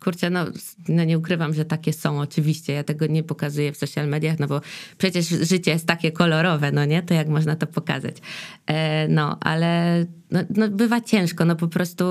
[0.00, 0.46] Kurczę, no,
[0.88, 2.72] no nie ukrywam, że takie są oczywiście.
[2.72, 4.60] Ja tego nie pokazuję w social mediach, no bo
[4.98, 7.02] przecież życie jest takie kolorowe, no nie?
[7.02, 8.16] To jak można to pokazać?
[8.66, 12.04] E, no, ale no, no, bywa ciężko, no po prostu,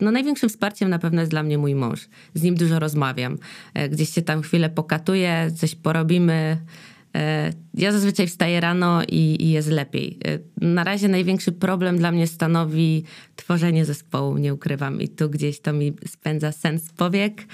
[0.00, 2.08] no największym wsparciem na pewno jest dla mnie mój mąż.
[2.34, 3.38] Z nim dużo rozmawiam.
[3.74, 6.56] E, gdzieś się tam chwilę pokatuję, coś porobimy.
[7.16, 10.18] E, ja zazwyczaj wstaję rano i, i, jest lepiej.
[10.60, 13.04] E, na razie największy problem dla mnie stanowi
[13.36, 15.00] tworzenie zespołu, nie ukrywam.
[15.00, 17.46] I tu gdzieś to mi spędza sens powiek.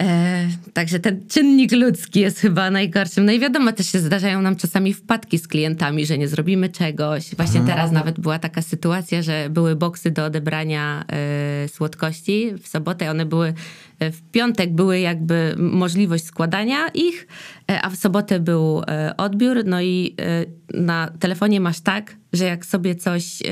[0.00, 3.24] E, także ten czynnik ludzki jest chyba najgorszym.
[3.24, 7.34] No i wiadomo, też się zdarzają nam czasami wpadki z klientami, że nie zrobimy czegoś.
[7.34, 7.78] Właśnie mhm.
[7.78, 13.10] teraz nawet była taka sytuacja, że były boksy do odebrania e, słodkości w sobotę.
[13.10, 13.54] One były
[14.12, 17.26] w piątek były jakby możliwość składania ich,
[17.70, 19.64] e, a w sobotę był e, odbiór.
[19.64, 20.16] No i
[20.74, 23.42] na telefonie masz tak, że jak sobie coś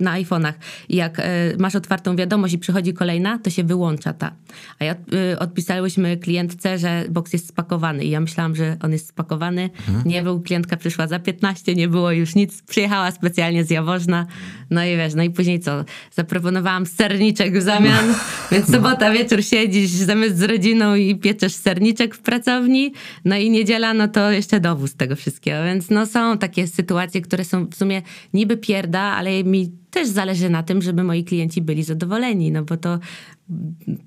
[0.00, 0.52] na iPhone'ach,
[0.88, 1.22] jak
[1.58, 4.32] masz otwartą wiadomość i przychodzi kolejna, to się wyłącza ta.
[4.78, 4.94] A ja
[5.38, 9.70] odpisałyśmy klientce, że boks jest spakowany i ja myślałam, że on jest spakowany.
[9.88, 10.08] Mhm.
[10.08, 12.62] Nie był, klientka przyszła za 15, nie było już nic.
[12.62, 14.26] Przyjechała specjalnie z Jaworzna.
[14.70, 15.84] No i wiesz, no i później co?
[16.12, 18.14] Zaproponowałam serniczek w zamian,
[18.52, 22.92] więc sobota wieczór siedzisz zamiast z rodziną i pieczesz serniczek w pracowni,
[23.24, 25.64] no i niedziela, no to jeszcze dowóz tego wszystkiego.
[25.64, 28.02] Więc no są takie sytuacje, które są w sumie
[28.34, 32.76] niby pierda, ale mi też zależy na tym, żeby moi klienci byli zadowoleni, no bo
[32.76, 32.98] to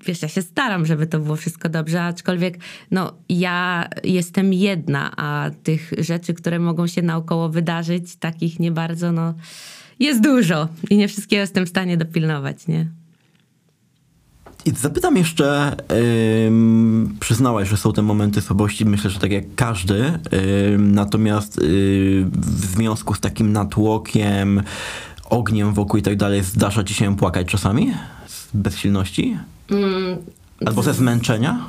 [0.06, 2.58] wiesz, ja się staram, żeby to było wszystko dobrze, aczkolwiek
[2.90, 9.12] no ja jestem jedna, a tych rzeczy, które mogą się naokoło wydarzyć, takich nie bardzo,
[9.12, 9.34] no
[10.00, 13.01] jest dużo i nie wszystkiego jestem w stanie dopilnować, nie?
[14.64, 19.98] I zapytam jeszcze, yy, przyznałaś, że są te momenty słabości, myślę, że tak jak każdy,
[20.32, 24.62] yy, natomiast yy, w związku z takim natłokiem,
[25.30, 27.92] ogniem wokół i tak dalej, zdarza ci się płakać czasami?
[28.26, 29.36] Z bezsilności?
[29.70, 30.16] Mm,
[30.66, 31.64] Albo ze zmęczenia?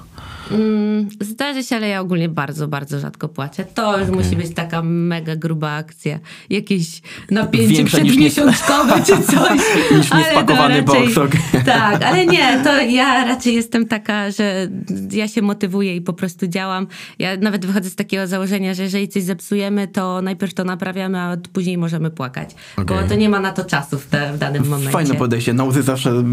[0.51, 3.65] Mm, zdarzy się, ale ja ogólnie bardzo, bardzo rzadko płacę.
[3.65, 4.23] To już okay.
[4.23, 6.19] musi być taka mega gruba akcja.
[6.49, 7.01] Jakieś
[7.31, 9.59] napięcie Większa przedmiesiączkowe czy coś.
[9.91, 11.17] niż niespakowany box.
[11.17, 11.41] Okay.
[11.65, 14.67] Tak, ale nie, to ja raczej jestem taka, że
[15.11, 16.87] ja się motywuję i po prostu działam.
[17.19, 21.37] Ja nawet wychodzę z takiego założenia, że jeżeli coś zepsujemy, to najpierw to naprawiamy, a
[21.53, 22.55] później możemy płakać.
[22.77, 23.01] Okay.
[23.01, 24.91] Bo to nie ma na to czasu w, te, w danym momencie.
[24.91, 25.53] Fajne podejście.
[25.53, 26.23] Na łzy zawsze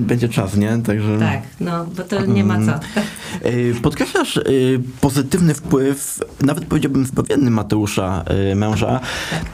[0.00, 0.78] będzie czas, nie?
[0.86, 1.18] Także...
[1.18, 2.80] Tak, no, bo to nie ma co.
[3.50, 9.00] Y, podkreślasz y, pozytywny wpływ, nawet powiedziałbym zbawienny Mateusza, y, męża,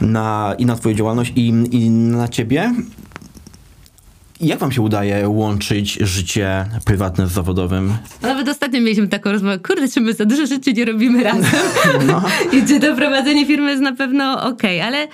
[0.01, 2.73] na, i na twoją działalność, i, i na ciebie.
[4.41, 7.93] Jak wam się udaje łączyć życie prywatne z zawodowym?
[8.21, 11.51] Nawet ostatnio mieliśmy taką rozmowę, kurde, czy my za dużo rzeczy nie robimy razem?
[12.07, 12.23] No.
[12.53, 14.87] I czy to prowadzenie firmy jest na pewno okej, okay.
[14.87, 15.07] ale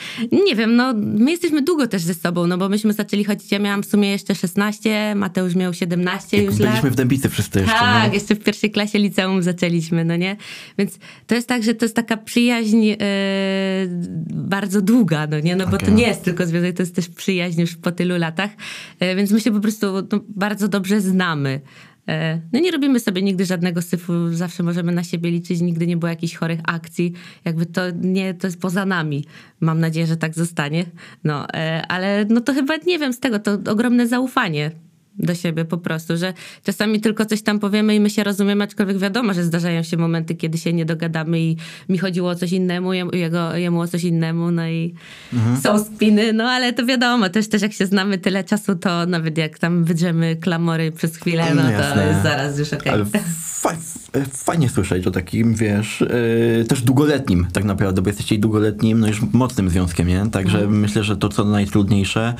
[0.46, 3.60] nie wiem, no my jesteśmy długo też ze sobą, no bo myśmy zaczęli chodzić, ja
[3.60, 6.94] miałam w sumie jeszcze 16, Mateusz miał 17 Jak już byliśmy lat.
[6.94, 7.76] W Dębicy wszyscy jeszcze.
[7.76, 8.14] Tak, no.
[8.14, 10.38] jeszcze w pierwszej klasie liceum zaczęliśmy, no nie?
[10.78, 12.98] Więc to jest tak, że to jest taka przyjaźń yy,
[14.30, 15.56] bardzo długa, no nie?
[15.56, 15.90] No bo okay.
[15.90, 18.50] to nie jest tylko związek, to jest też przyjaźń już po tylu latach.
[19.00, 21.62] Yy, więc my się po prostu no, bardzo dobrze znamy.
[22.08, 25.98] E, no nie robimy sobie nigdy żadnego syfu, zawsze możemy na siebie liczyć, nigdy nie
[25.98, 27.14] było jakichś chorych akcji,
[27.46, 29.26] jakby to nie, to jest poza nami.
[29.60, 30.86] Mam nadzieję, że tak zostanie.
[31.24, 34.72] No, e, ale no to chyba, nie wiem, z tego to ogromne zaufanie
[35.20, 38.98] do siebie po prostu, że czasami tylko coś tam powiemy i my się rozumiemy, aczkolwiek
[38.98, 41.58] wiadomo, że zdarzają się momenty, kiedy się nie dogadamy i
[41.90, 44.94] mi chodziło o coś innemu, jego, jemu o coś innemu, no i
[45.34, 45.62] mhm.
[45.62, 49.38] są spiny, no ale to wiadomo, też, też jak się znamy tyle czasu, to nawet
[49.38, 53.02] jak tam wydrzemy klamory przez chwilę, no, no to jest zaraz już okej.
[53.02, 53.22] Okay.
[54.34, 56.04] fajnie słyszeć o takim, wiesz,
[56.58, 60.26] yy, też długoletnim tak naprawdę, bo jesteście długoletnim, no już mocnym związkiem, nie?
[60.32, 60.80] Także mhm.
[60.80, 62.34] myślę, że to, co najtrudniejsze,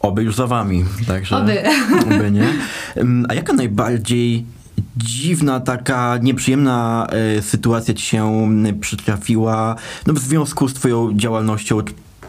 [0.00, 0.84] oby już za wami.
[1.06, 1.62] Także, oby.
[2.14, 2.46] oby nie.
[3.28, 4.44] A jaka najbardziej
[4.96, 7.06] dziwna, taka nieprzyjemna
[7.38, 8.48] y, sytuacja ci się
[8.80, 11.78] przytrafiła no, w związku z twoją działalnością,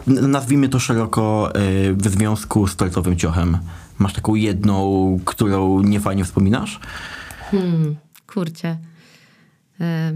[0.08, 1.54] nazwijmy to szeroko,
[1.90, 3.58] y, w związku z tortowym ciochem?
[4.00, 6.80] Masz taką jedną, którą niefajnie wspominasz?
[7.52, 7.96] Hmm
[8.34, 8.78] kurczę.
[9.82, 10.14] E,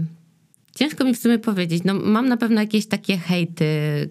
[0.76, 1.84] ciężko mi w sumie powiedzieć.
[1.84, 3.66] No, mam na pewno jakieś takie hejty,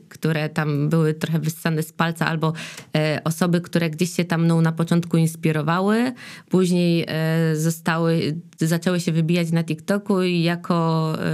[0.10, 2.54] które tam były trochę wyssane z palca, albo
[2.96, 6.14] e, osoby, które gdzieś się tam mną na początku inspirowały,
[6.50, 11.32] później e, zostały, zaczęły się wybijać na TikToku i jako, e,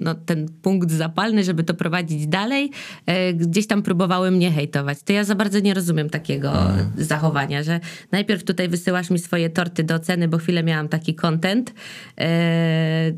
[0.00, 2.70] no, ten punkt zapalny, żeby to prowadzić dalej,
[3.06, 5.02] e, gdzieś tam próbowały mnie hejtować.
[5.02, 6.52] To ja za bardzo nie rozumiem takiego
[6.96, 7.80] zachowania, że
[8.12, 11.74] najpierw tutaj wysyłasz mi swoje torty do oceny, bo chwilę miałam taki content,
[12.20, 13.12] e,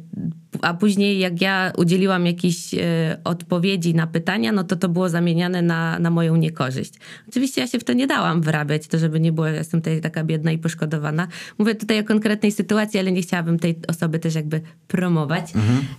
[0.62, 2.78] a później jak ja udzieliłam jakiejś e,
[3.24, 6.94] odpowiedzi na pytania, no to to było zamieniane na, na moją niekorzyść.
[7.28, 10.24] Oczywiście ja się w to nie dałam wrabiać, to żeby nie było, jestem tutaj taka
[10.24, 11.28] biedna i poszkodowana.
[11.58, 15.52] Mówię tutaj o konkretnej sytuacji, ale nie chciałabym tej osoby też jakby promować.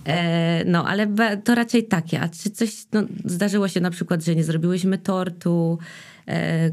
[0.06, 1.06] E, no, ale
[1.44, 2.20] to raczej takie.
[2.20, 5.78] A czy coś no, zdarzyło się na przykład, że nie zrobiłyśmy tortu,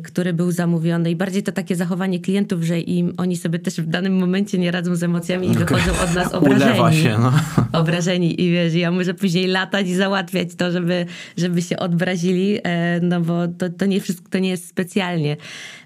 [0.04, 3.88] który był zamówiony i bardziej to takie zachowanie klientów, że im oni sobie też w
[3.88, 6.72] danym momencie nie radzą z emocjami i wychodzą od nas obrażeni.
[6.72, 7.34] Ulewa się, no.
[7.82, 11.06] Obrażeni i wiesz, ja muszę później latać i załatwiać to, żeby,
[11.38, 15.38] żeby się odbrazili, e, no bo to, to nie wszystko, to nie jest specjalnie.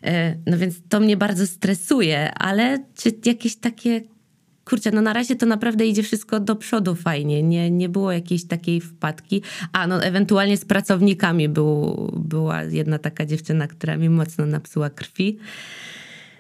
[0.04, 4.02] E, no więc to mnie bardzo stresuje, ale czy jakieś takie
[4.66, 7.44] Kurczę, no na razie to naprawdę idzie wszystko do przodu fajnie.
[7.44, 9.42] Nie, nie było jakiejś takiej wpadki.
[9.74, 15.38] A no ewentualnie z pracownikami był, była jedna taka dziewczyna, która mi mocno napsuła krwi.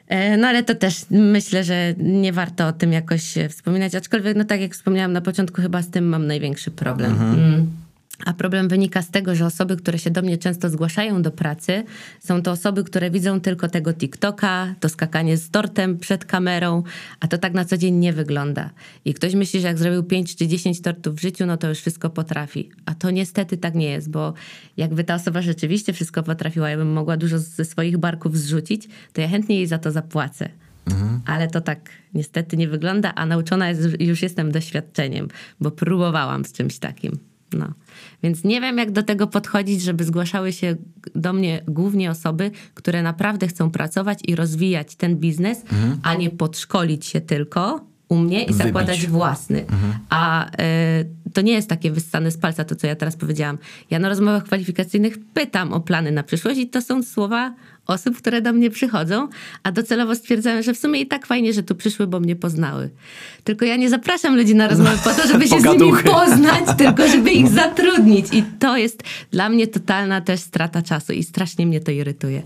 [0.07, 4.43] E, No ale to też myślę, że nie warto o tym jakoś wspominać, aczkolwiek no
[4.43, 7.11] tak jak wspomniałam na początku, chyba z tym mam największy problem.
[7.21, 7.84] Mm.
[8.25, 11.83] A problem wynika z tego, że osoby, które się do mnie często zgłaszają do pracy,
[12.19, 16.83] są to osoby, które widzą tylko tego TikToka, to skakanie z tortem przed kamerą,
[17.19, 18.69] a to tak na co dzień nie wygląda.
[19.05, 21.77] I ktoś myśli, że jak zrobił 5 czy 10 tortów w życiu, no to już
[21.77, 22.69] wszystko potrafi.
[22.85, 24.33] A to niestety tak nie jest, bo
[24.77, 29.21] jakby ta osoba rzeczywiście wszystko potrafiła, ja bym mogła dużo ze swoich barków zrzucić, to
[29.21, 30.49] ja chętnie jej za to zapłacę.
[31.25, 35.27] Ale to tak niestety nie wygląda, a nauczona jest, już jestem doświadczeniem,
[35.59, 37.34] bo próbowałam z czymś takim.
[38.23, 40.75] Więc nie wiem, jak do tego podchodzić, żeby zgłaszały się
[41.15, 45.63] do mnie głównie osoby, które naprawdę chcą pracować i rozwijać ten biznes,
[46.03, 48.63] a nie podszkolić się tylko u mnie i Wybić.
[48.63, 49.65] zakładać własny.
[50.09, 53.57] A y, to nie jest takie wyssane z palca to, co ja teraz powiedziałam.
[53.89, 57.55] Ja na rozmowach kwalifikacyjnych pytam o plany na przyszłość i to są słowa
[57.87, 59.27] osób, które do mnie przychodzą,
[59.63, 62.89] a docelowo stwierdzają, że w sumie i tak fajnie, że tu przyszły, bo mnie poznały.
[63.43, 66.03] Tylko ja nie zapraszam ludzi na rozmowę po to, żeby się z nimi Pogaduchy.
[66.03, 68.25] poznać, tylko żeby ich zatrudnić.
[68.31, 72.41] I to jest dla mnie totalna też strata czasu i strasznie mnie to irytuje.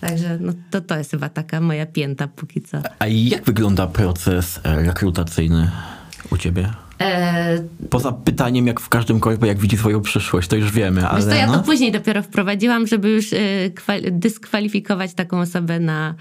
[0.00, 2.78] Także no, to, to jest chyba taka moja pięta póki co.
[2.98, 5.70] A jak wygląda proces e, rekrutacyjny
[6.30, 6.70] u ciebie?
[7.00, 7.58] E,
[7.90, 11.30] Poza pytaniem, jak w każdym korpo, jak widzi swoją przyszłość, to już wiemy, ale co,
[11.34, 11.52] ja no.
[11.52, 13.36] to później dopiero wprowadziłam, żeby już e,
[13.70, 16.14] kwal- dyskwalifikować taką osobę na.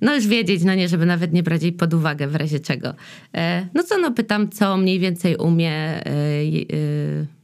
[0.00, 2.94] No już wiedzieć, no nie, żeby nawet nie brać jej pod uwagę w razie czego.
[3.36, 6.00] E, no co, no pytam, co mniej więcej umie
[6.44, 7.41] i- e,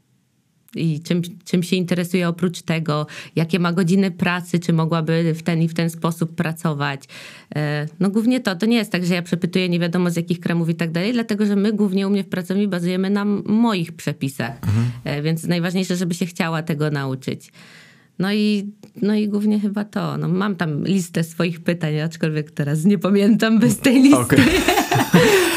[0.74, 5.62] i czym, czym się interesuje oprócz tego, jakie ma godziny pracy, czy mogłaby w ten
[5.62, 7.04] i w ten sposób pracować.
[7.56, 10.40] E, No głównie to, to nie jest tak, że ja przepytuję nie wiadomo z jakich
[10.40, 13.92] kremów i tak dalej, dlatego że my głównie u mnie w pracowni bazujemy na moich
[13.92, 14.52] przepisach,
[15.04, 17.52] E, więc najważniejsze, żeby się chciała tego nauczyć.
[18.18, 20.16] No i, no i głównie chyba to.
[20.18, 24.16] No, mam tam listę swoich pytań, aczkolwiek teraz nie pamiętam bez tej listy.
[24.16, 24.44] Okej.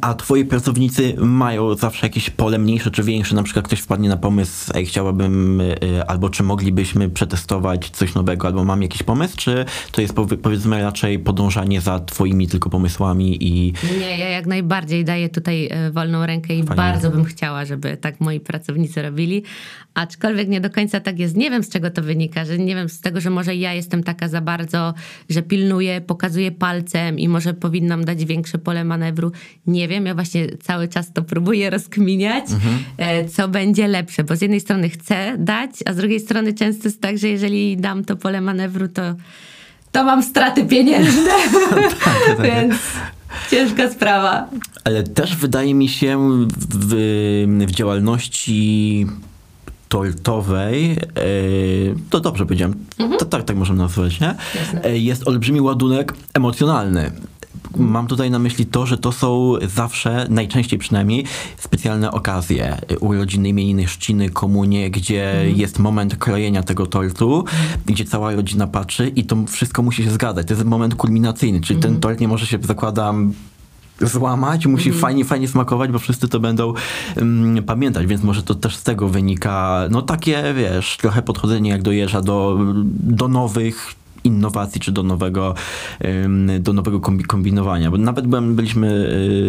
[0.00, 3.34] A twoi pracownicy mają zawsze jakieś pole mniejsze czy większe?
[3.34, 8.46] Na przykład ktoś wpadnie na pomysł, ej, chciałabym, y, albo czy moglibyśmy przetestować coś nowego,
[8.46, 13.44] albo mam jakiś pomysł, czy to jest powie- powiedzmy raczej podążanie za twoimi tylko pomysłami
[13.44, 17.96] i Nie, ja jak najbardziej daję tutaj e, wolną rękę i bardzo bym chciała, żeby
[17.96, 19.42] tak moi pracownicy robili.
[19.94, 21.36] Aczkolwiek nie do końca tak jest.
[21.36, 24.02] Nie wiem z czego to wynika, że nie wiem z tego, że może ja jestem
[24.02, 24.94] taka za bardzo,
[25.30, 29.32] że pilnuję, pokazuję palcem i może powinnam dać większe pole manewru.
[29.66, 32.44] Nie wiem, ja właśnie cały czas to próbuję rozkminiać,
[32.98, 36.88] e, co będzie lepsze, bo z jednej strony chcę dać, a z drugiej strony często
[36.88, 39.02] jest tak, że jeżeli dam to pole manewru, to,
[39.92, 41.30] to mam straty pieniężne.
[42.44, 42.74] Więc
[43.50, 44.48] ciężka sprawa.
[44.84, 46.38] Ale też wydaje mi się
[46.70, 46.94] w,
[47.66, 49.06] w działalności
[49.88, 50.98] tortowej, e,
[52.10, 52.74] to dobrze powiedziałem,
[53.18, 54.34] to tak, tak możemy nazwać, nie?
[54.54, 54.84] Jasne.
[54.84, 57.10] E, Jest olbrzymi ładunek emocjonalny.
[57.76, 61.24] Mam tutaj na myśli to, że to są zawsze, najczęściej przynajmniej,
[61.58, 62.78] specjalne okazje.
[63.00, 67.44] Urodziny, imieniny, chrzciny, komunie, gdzie jest moment krojenia tego tortu,
[67.86, 70.46] gdzie cała rodzina patrzy i to wszystko musi się zgadzać.
[70.46, 73.32] To jest moment kulminacyjny, czyli ten tort nie może się, zakładam,
[74.00, 76.74] złamać, musi fajnie, fajnie smakować, bo wszyscy to będą
[77.16, 81.82] mm, pamiętać, więc może to też z tego wynika, no takie, wiesz, trochę podchodzenie jak
[81.82, 82.58] do jeża, do,
[83.02, 83.94] do nowych
[84.26, 85.54] innowacji, czy do nowego,
[86.60, 88.88] do nowego kombi- kombinowania, bo nawet byłem, byliśmy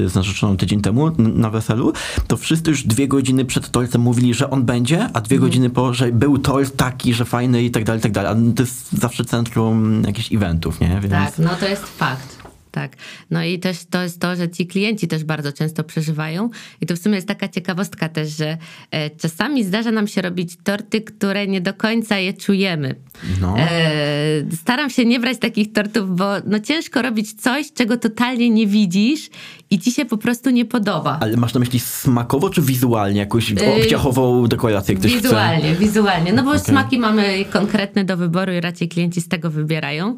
[0.06, 1.94] y, z narzeczoną tydzień temu na weselu,
[2.28, 5.94] to wszyscy już dwie godziny przed tortem mówili, że on będzie, a dwie godziny po,
[5.94, 8.92] że był tort taki, że fajny i tak dalej, i tak dalej, a to jest
[8.92, 10.90] zawsze centrum jakichś eventów, nie?
[11.02, 11.14] Więc...
[11.14, 12.37] Tak, no to jest fakt.
[12.78, 12.96] Tak.
[13.32, 16.50] No i też to jest to, że ci klienci też bardzo często przeżywają.
[16.82, 18.58] I to w sumie jest taka ciekawostka też, że
[18.92, 22.96] e, czasami zdarza nam się robić torty, które nie do końca je czujemy.
[23.42, 23.56] No.
[23.60, 28.68] E, staram się nie brać takich tortów, bo no ciężko robić coś, czego totalnie nie
[28.68, 29.30] widzisz
[29.70, 31.18] i ci się po prostu nie podoba.
[31.22, 33.20] Ale masz na myśli smakowo czy wizualnie?
[33.20, 35.22] Jakąś obciachową dekorację ktoś chce?
[35.22, 36.34] Wizualnie, wizualnie.
[36.34, 40.18] No bo smaki mamy konkretne do wyboru i raczej klienci z tego wybierają.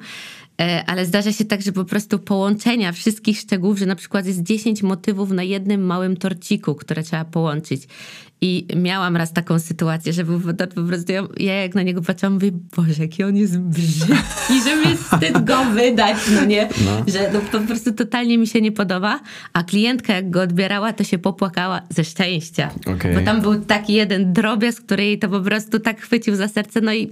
[0.59, 4.43] E, Ale zdarza się tak, że po prostu połączenia wszystkich szczegółów, że na przykład jest
[4.43, 7.87] 10 motywów na jednym małym torciku, które trzeba połączyć.
[8.41, 10.41] I miałam raz taką sytuację, że był
[10.75, 14.75] po prostu, ja, ja jak na niego patrzyłam, mówię, Boże, jaki on jest brzydki, że
[14.75, 16.69] mi wstyd go wydać, no nie?
[17.07, 19.19] Że no, po prostu totalnie mi się nie podoba.
[19.53, 22.71] A klientka jak go odbierała, to się popłakała ze szczęścia.
[22.95, 23.15] Okej.
[23.15, 26.81] Bo tam był taki jeden drobiazg, który jej to po prostu tak chwycił za serce,
[26.81, 27.11] no i...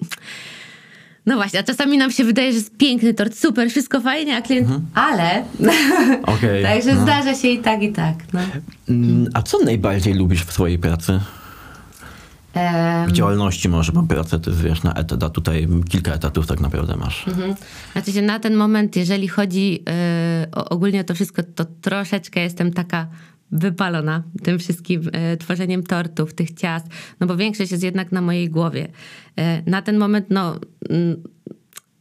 [1.27, 4.41] No właśnie, a czasami nam się wydaje, że jest piękny tort, super, wszystko fajnie, a
[4.41, 4.69] klient...
[4.93, 5.43] Ale...
[6.35, 7.01] Okej, Także no.
[7.01, 8.15] zdarza się i tak, i tak.
[8.33, 8.39] No.
[8.89, 11.19] Mm, A co najbardziej lubisz w swojej pracy?
[13.07, 16.59] W działalności może, bo pracę to jest wiesz na etat, a tutaj kilka etatów tak
[16.59, 17.27] naprawdę masz.
[17.27, 17.55] Mhm.
[17.91, 22.73] Znaczy się na ten moment, jeżeli chodzi e, o ogólnie to wszystko, to troszeczkę jestem
[22.73, 23.07] taka
[23.51, 26.87] wypalona tym wszystkim e, tworzeniem tortów, tych ciast,
[27.19, 28.87] no bo większość jest jednak na mojej głowie.
[29.35, 30.59] E, na ten moment, no...
[30.89, 31.23] mm,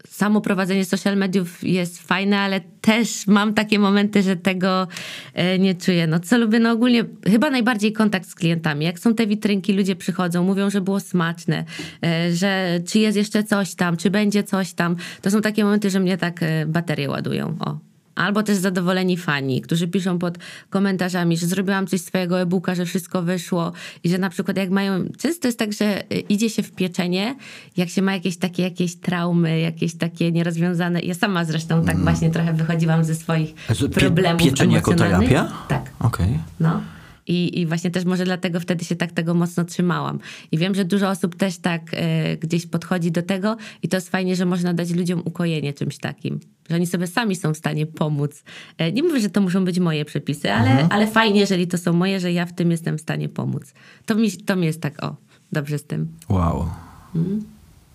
[0.09, 4.89] Samo prowadzenie social mediów jest fajne, ale też mam takie momenty, że tego
[5.35, 6.07] e, nie czuję.
[6.07, 6.59] No co lubię?
[6.59, 8.85] No ogólnie chyba najbardziej kontakt z klientami.
[8.85, 11.65] Jak są te witrynki, ludzie przychodzą, mówią, że było smaczne,
[12.05, 14.97] e, że czy jest jeszcze coś tam, czy będzie coś tam.
[15.23, 17.57] To są takie momenty, że mnie tak e, baterie ładują.
[17.61, 17.79] O.
[18.17, 20.39] Albo też zadowoleni fani, którzy piszą pod
[20.71, 23.73] komentarzami, że zrobiłam coś swojego e-booka, że wszystko wyszło
[24.05, 25.05] i że na przykład jak mają...
[25.19, 27.37] Często jest tak, że y, idzie się w pieczenie,
[27.77, 31.01] jak się ma jakieś takie jakieś traumy, jakieś takie nierozwiązane...
[31.01, 35.53] Ja sama zresztą tak właśnie trochę wychodziłam ze swoich że pie- problemów pieczenie jako terapia?
[35.69, 35.91] Tak.
[36.01, 36.39] Okej.
[36.61, 36.81] No.
[37.27, 40.19] I, I właśnie też może dlatego wtedy się tak tego mocno trzymałam.
[40.53, 44.09] I wiem, że dużo osób też tak e, gdzieś podchodzi do tego i to jest
[44.09, 46.41] fajnie, że można dać ludziom ukojenie czymś takim.
[46.71, 48.45] Że oni sobie sami są w stanie pomóc.
[48.79, 51.93] E, nie mówię, że to muszą być moje przepisy, ale, ale fajnie, jeżeli to są
[51.93, 53.75] moje, że ja w tym jestem w stanie pomóc.
[54.07, 55.17] To mi, to mi jest tak, o,
[55.53, 56.09] dobrze z tym.
[56.29, 56.69] Wow.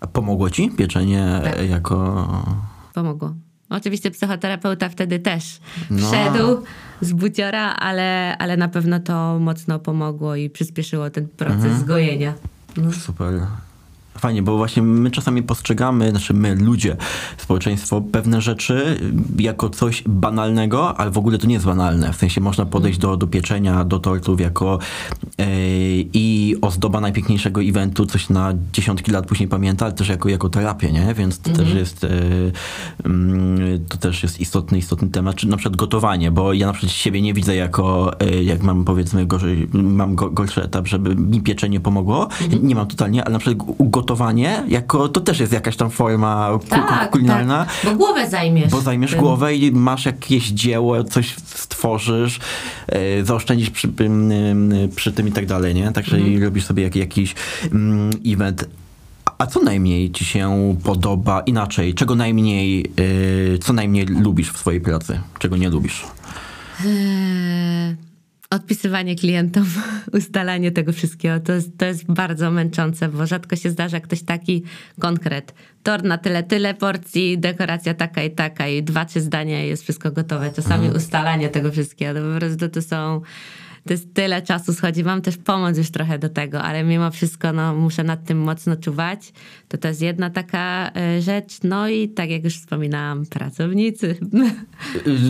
[0.00, 1.68] A pomogło ci pieczenie Tak.
[1.68, 2.26] jako...
[2.94, 3.34] Pomogło.
[3.72, 5.60] Oczywiście psychoterapeuta wtedy też
[5.90, 6.08] No.
[6.08, 6.62] wszedł
[7.00, 12.34] z buciora, ale, ale na pewno to mocno pomogło i przyspieszyło ten proces zgojenia.
[12.76, 12.92] No.
[12.92, 13.32] Super.
[14.22, 16.96] Fajnie, bo właśnie my czasami postrzegamy, znaczy my, ludzie,
[17.38, 19.00] społeczeństwo, pewne rzeczy
[19.38, 22.12] jako coś banalnego, ale w ogóle to nie jest banalne.
[22.12, 24.78] W sensie można podejść do, do pieczenia, do tortów jako
[25.38, 25.46] e,
[26.14, 30.92] i ozdoba najpiękniejszego eventu, coś na dziesiątki lat później pamięta, ale też jako, jako terapię,
[30.92, 31.14] nie?
[31.14, 32.08] Więc to też jest e,
[33.04, 36.92] mm, to też jest istotny, istotny temat, czy na przykład gotowanie, bo ja na przykład
[36.92, 41.40] siebie nie widzę jako, e, jak mam powiedzmy gorzej, mam go, gorszy etap, żeby mi
[41.40, 42.28] pieczenie pomogło.
[42.62, 43.76] Nie mam totalnie, ale na przykład
[44.16, 47.64] gotowanie jako, to też jest jakaś tam forma ku, ku, kulinarna.
[47.64, 47.74] tak.
[47.84, 48.70] Bo głowę zajmiesz.
[48.70, 49.20] Bo zajmiesz tym.
[49.20, 52.40] głowę i masz jakieś dzieło, coś stworzysz,
[52.88, 53.88] e, zaoszczędzisz przy,
[54.96, 55.92] przy tym i tak dalej, nie?
[55.92, 56.42] Także Mhm.
[56.42, 57.34] robisz sobie jak, jakiś
[58.26, 58.64] event.
[59.38, 61.94] A- co najmniej ci się podoba inaczej?
[61.94, 65.20] Czego najmniej, y, co najmniej lubisz w swojej pracy?
[65.38, 66.04] Czego nie lubisz?
[66.86, 67.96] Eee,
[68.52, 69.64] Odpisywanie klientom,
[70.18, 74.62] ustalanie tego wszystkiego, to jest, to jest bardzo męczące, bo rzadko się zdarza ktoś taki
[75.00, 75.54] konkret.
[75.82, 79.82] Tor na tyle, tyle porcji, dekoracja taka i taka i dwa, trzy zdania i jest
[79.82, 80.52] wszystko gotowe.
[80.56, 83.20] Czasami ustalanie tego wszystkiego, to po prostu to są...
[83.86, 85.04] To jest tyle czasu schodzi.
[85.04, 88.76] Mam też pomoc już trochę do tego, ale mimo wszystko no, muszę nad tym mocno
[88.76, 89.32] czuwać.
[89.68, 91.58] To to jest jedna taka e, rzecz.
[91.64, 94.16] No i tak jak już wspominałam, pracownicy.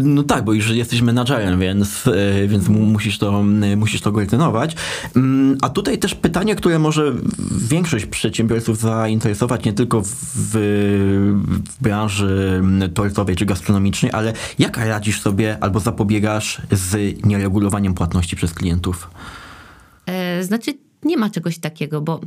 [0.03, 3.43] No tak, bo już jesteś menadżerem, więc, y, więc mu- musisz to,
[3.77, 4.77] musisz to koordynować.
[5.17, 7.13] Mm, A tutaj też pytanie, które może
[7.69, 12.63] większość przedsiębiorców zainteresować, nie tylko w, w branży
[12.95, 19.11] tortowej czy gastronomicznej, ale jak radzisz sobie albo zapobiegasz z nieregulowaniem płatności przez klientów?
[20.07, 22.21] E, Znaczy, nie ma czegoś takiego, bo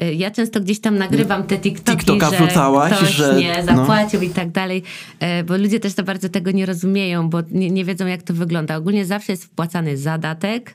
[0.00, 3.76] e, ja często gdzieś tam nagrywam te TikToki, TikToka że wrzucałaś, ktoś że- nie no.
[3.76, 4.82] zapłacił i tak dalej,
[5.20, 8.34] e, bo ludzie też za bardzo tego nie rozumieją, bo nie, nie wiedzą, jak to
[8.34, 8.76] wygląda.
[8.76, 10.74] Ogólnie zawsze jest wpłacany zadatek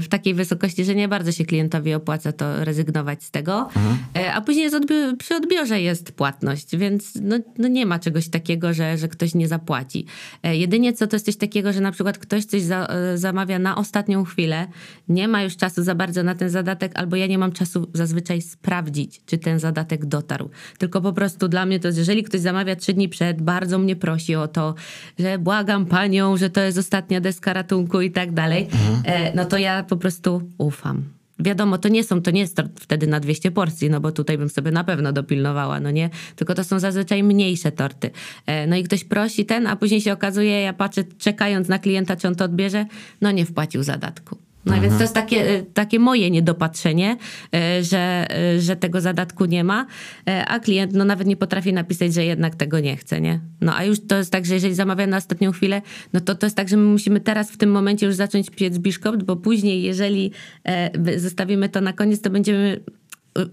[0.00, 3.68] w takiej wysokości, że nie bardzo się klientowi opłaca to rezygnować z tego,
[4.16, 8.72] e, a później odbi- przy odbiorze jest płatność, więc no, no nie ma czegoś takiego,
[8.74, 10.06] że, że ktoś nie zapłaci.
[10.42, 13.58] E, Jedynie co to jest coś takiego, że na przykład ktoś coś za, e, zamawia
[13.58, 14.66] na ostatnią chwilę,
[15.08, 18.42] nie ma już czasu za bardzo na ten zadatek, albo ja nie mam czasu zazwyczaj
[18.42, 20.50] sprawdzić, czy ten zadatek dotarł.
[20.78, 23.96] Tylko po prostu dla mnie to jest, jeżeli ktoś zamawia trzy dni przed, bardzo mnie
[23.96, 24.74] prosi o to,
[25.18, 28.68] że błagam panią, że to jest ostatnia deska ratunku i tak dalej,
[29.04, 31.04] e, no to ja po prostu ufam.
[31.38, 34.48] Wiadomo, to nie są, to nie jest wtedy na 200 porcji, no bo tutaj bym
[34.48, 36.10] sobie na pewno dopilnowała, no nie?
[36.36, 38.10] Tylko to są zazwyczaj mniejsze torty.
[38.46, 42.16] E, No i ktoś prosi ten, a później się okazuje, ja patrzę czekając na klienta,
[42.16, 42.86] czy on to odbierze,
[43.20, 44.38] no nie wpłacił zadatku.
[44.66, 47.16] No więc to jest takie, e, takie moje niedopatrzenie,
[47.54, 49.86] e, że, e, że tego zadatku nie ma,
[50.46, 53.40] a klient no nawet nie potrafi napisać, że jednak tego nie chce, nie?
[53.60, 55.82] No a już to jest tak, że jeżeli zamawia na ostatnią chwilę,
[56.12, 58.78] no to to jest tak, że my musimy teraz w tym momencie już zacząć piec
[58.78, 60.30] biszkopt, bo później jeżeli
[61.16, 62.80] zostawimy to na koniec, to będziemy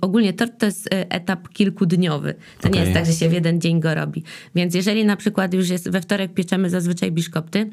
[0.01, 2.33] Ogólnie tort to jest etap kilkudniowy.
[2.61, 2.81] To nie Okej.
[2.81, 4.23] jest tak, że się w jeden dzień go robi.
[4.55, 7.69] Więc jeżeli na przykład już jest we wtorek pieczemy zazwyczaj biszkopty,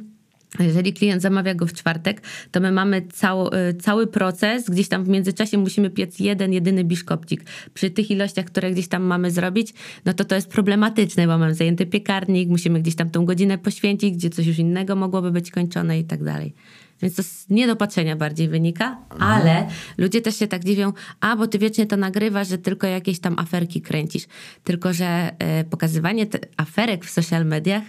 [0.64, 5.04] jeżeli klient zamawia go w czwartek, to my mamy cało, y, cały proces, gdzieś tam
[5.04, 7.44] w międzyczasie musimy piec jeden, jedyny biszkopcik.
[7.74, 11.54] Przy tych ilościach, które gdzieś tam mamy zrobić, no to to jest problematyczne, bo mamy
[11.54, 15.98] zajęty piekarnik, musimy gdzieś tam tą godzinę poświęcić, gdzie coś już innego mogłoby być kończone
[15.98, 16.54] i tak dalej.
[17.02, 21.59] Więc to z niedopatrzenia bardziej wynika, ale ludzie też się tak dziwią, a bo ty
[21.59, 24.26] wiecznie to nagrywasz, że tylko jakieś tam aferki kręcisz.
[24.64, 26.26] Tylko, że e, pokazywanie
[26.57, 27.82] aferek w social mediach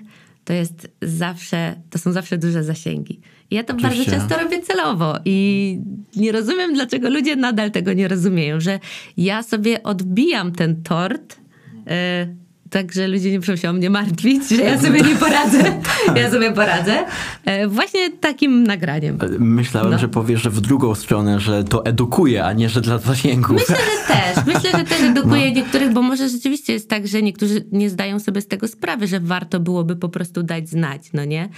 [0.48, 3.20] to jest zawsze, to są zawsze duże zasięgi.
[3.52, 4.12] Ja to Oczywiście.
[4.12, 5.80] bardzo często robię celowo i
[6.16, 8.80] nie rozumiem, dlaczego ludzie nadal tego nie rozumieją, że
[9.18, 11.38] ja sobie odbijam ten tort,
[11.88, 12.28] e,
[12.70, 15.82] tak, że ludzie nie muszą się o mnie martwić, że ja sobie nie poradzę.
[16.15, 17.05] Ja sobie poradzę.
[17.45, 19.18] E, właśnie takim nagraniem.
[19.39, 19.97] Myślałem, No.
[19.99, 23.57] że powiesz, że w drugą stronę, że to edukuje, a nie, że dla zasięgów.
[23.70, 24.45] Myślę, że też.
[24.45, 28.41] Myślę, że też edukuje niektórych, bo może rzeczywiście jest tak, że niektórzy nie zdają sobie
[28.41, 31.49] z tego sprawy, że warto byłoby po prostu dać znać, no nie?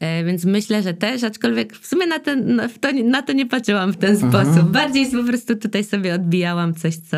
[0.00, 3.92] E, więc myślę, że też, aczkolwiek w sumie na, ten, to, na to nie patrzyłam
[3.92, 4.62] w ten sposób.
[4.70, 7.16] Bardziej po prostu tutaj sobie odbijałam coś, co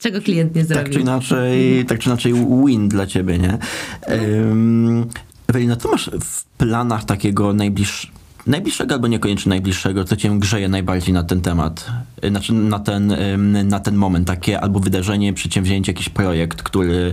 [0.00, 0.84] czego klient nie zrobił.
[0.84, 2.34] Tak czy inaczej, tak czy inaczej
[2.66, 3.58] win dla ciebie, nie?
[5.48, 8.14] Ewelina, co masz w planach takiego najbliższego,
[8.46, 11.90] najbliższego albo niekoniecznie najbliższego, co cię grzeje najbardziej na ten temat?
[12.28, 13.16] Znaczy na ten,
[13.68, 17.12] na ten moment, takie albo wydarzenie, przedsięwzięcie, jakiś projekt, który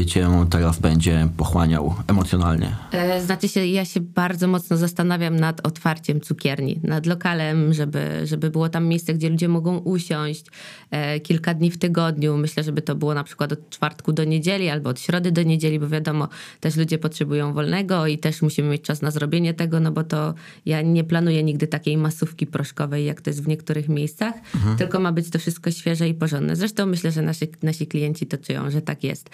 [0.00, 2.76] y, cię teraz będzie pochłaniał emocjonalnie.
[2.92, 8.50] E, Znaczy się, ja się bardzo mocno zastanawiam nad otwarciem cukierni, nad lokalem, żeby, żeby
[8.50, 10.46] było tam miejsce, gdzie ludzie mogą usiąść
[10.90, 12.36] e, kilka dni w tygodniu.
[12.36, 15.78] Myślę, żeby to było na przykład od czwartku do niedzieli albo od środy do niedzieli,
[15.78, 16.28] bo wiadomo,
[16.60, 20.34] też ludzie potrzebują wolnego i też musimy mieć czas na zrobienie tego, no bo to
[20.66, 24.31] ja nie planuję nigdy takiej masówki proszkowej, jak to jest w niektórych miejscach,
[24.78, 26.56] tylko ma być to wszystko świeże i porządne.
[26.56, 29.30] Zresztą myślę, że nasi, nasi klienci to czują, że tak jest.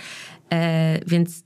[0.52, 1.42] E, więc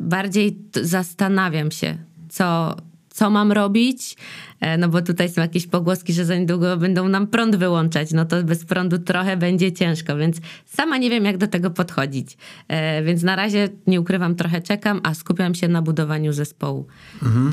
[0.00, 2.76] bardziej zastanawiam się, co,
[3.10, 4.16] co mam robić,
[4.60, 8.24] e, no bo tutaj są jakieś pogłoski, że za niedługo będą nam prąd wyłączać, no
[8.24, 10.36] to bez prądu trochę będzie ciężko, więc
[10.66, 12.36] sama nie wiem, jak do tego podchodzić.
[12.68, 16.86] E, Więc na razie, nie ukrywam, trochę czekam, a skupiam się na budowaniu zespołu.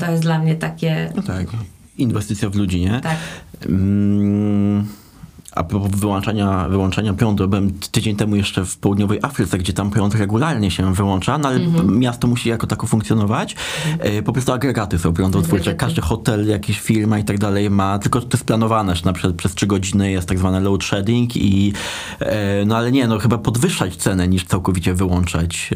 [0.00, 1.12] To jest dla mnie takie...
[1.16, 1.46] No tak.
[1.98, 3.00] Inwestycja w ludzi, nie?
[3.00, 3.16] Tak.
[3.66, 4.86] Mm,
[5.54, 10.14] A propos wyłączania, wyłączania prądu, byłem tydzień temu jeszcze w południowej Afryce, gdzie tam prąd
[10.14, 11.98] regularnie się wyłącza, no ale Mhm.
[11.98, 13.56] miasto musi jako tako funkcjonować.
[13.98, 15.56] E, Po prostu agregaty są prądotwórcze.
[15.70, 15.76] Agregaty.
[15.86, 19.34] Każdy hotel, jakaś firma i tak dalej ma, tylko to jest planowane, że na przykład
[19.36, 21.72] przez trzy godziny jest tak zwany load shedding i
[22.20, 25.70] e, no ale nie, no chyba podwyższać cenę niż całkowicie wyłączać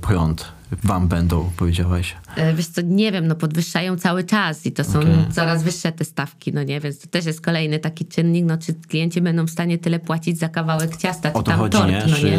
[0.00, 0.57] prąd.
[0.84, 2.16] Wam będą, powiedziałaś.
[2.36, 5.12] E, Wiesz co, nie wiem, no podwyższają cały czas i to są Okej.
[5.34, 8.74] coraz wyższe te stawki, no nie, więc to też jest kolejny taki czynnik, no czy
[8.74, 12.02] klienci będą w stanie tyle płacić za kawałek ciasta, czy to tam chodzi, tort, nie?
[12.08, 12.38] no Czy nie?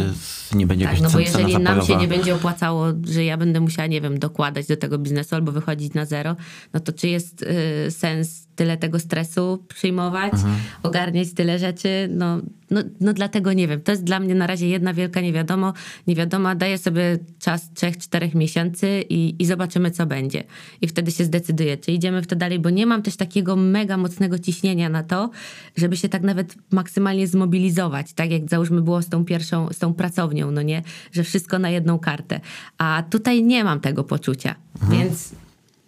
[0.53, 3.88] nie będzie Tak, no bo jeżeli nam się nie będzie opłacało, że ja będę musiała,
[3.88, 6.36] nie wiem, dokładać do tego biznesu albo wychodzić na zero,
[6.73, 7.41] no to czy jest
[7.88, 10.55] y, sens tyle tego stresu przyjmować, Mhm.
[10.84, 12.10] ogarniać tyle rzeczy?
[12.12, 12.38] No,
[12.72, 13.82] no, no dlatego nie wiem.
[13.82, 15.74] To jest dla mnie na razie jedna wielka niewiadomo.
[16.07, 20.43] Niewiadoma, daję sobie czas 3-4 miesięcy i, i zobaczymy, co będzie.
[20.82, 23.97] I wtedy się zdecyduję, czy idziemy w to dalej, bo nie mam też takiego mega
[23.97, 25.30] mocnego ciśnienia na to,
[25.78, 29.93] żeby się tak nawet maksymalnie zmobilizować, tak jak załóżmy było z tą pierwszą, z tą
[29.93, 30.82] pracownią, no nie,
[31.12, 32.39] że wszystko na jedną kartę.
[32.78, 34.55] A tutaj nie mam tego poczucia,
[34.91, 35.32] więc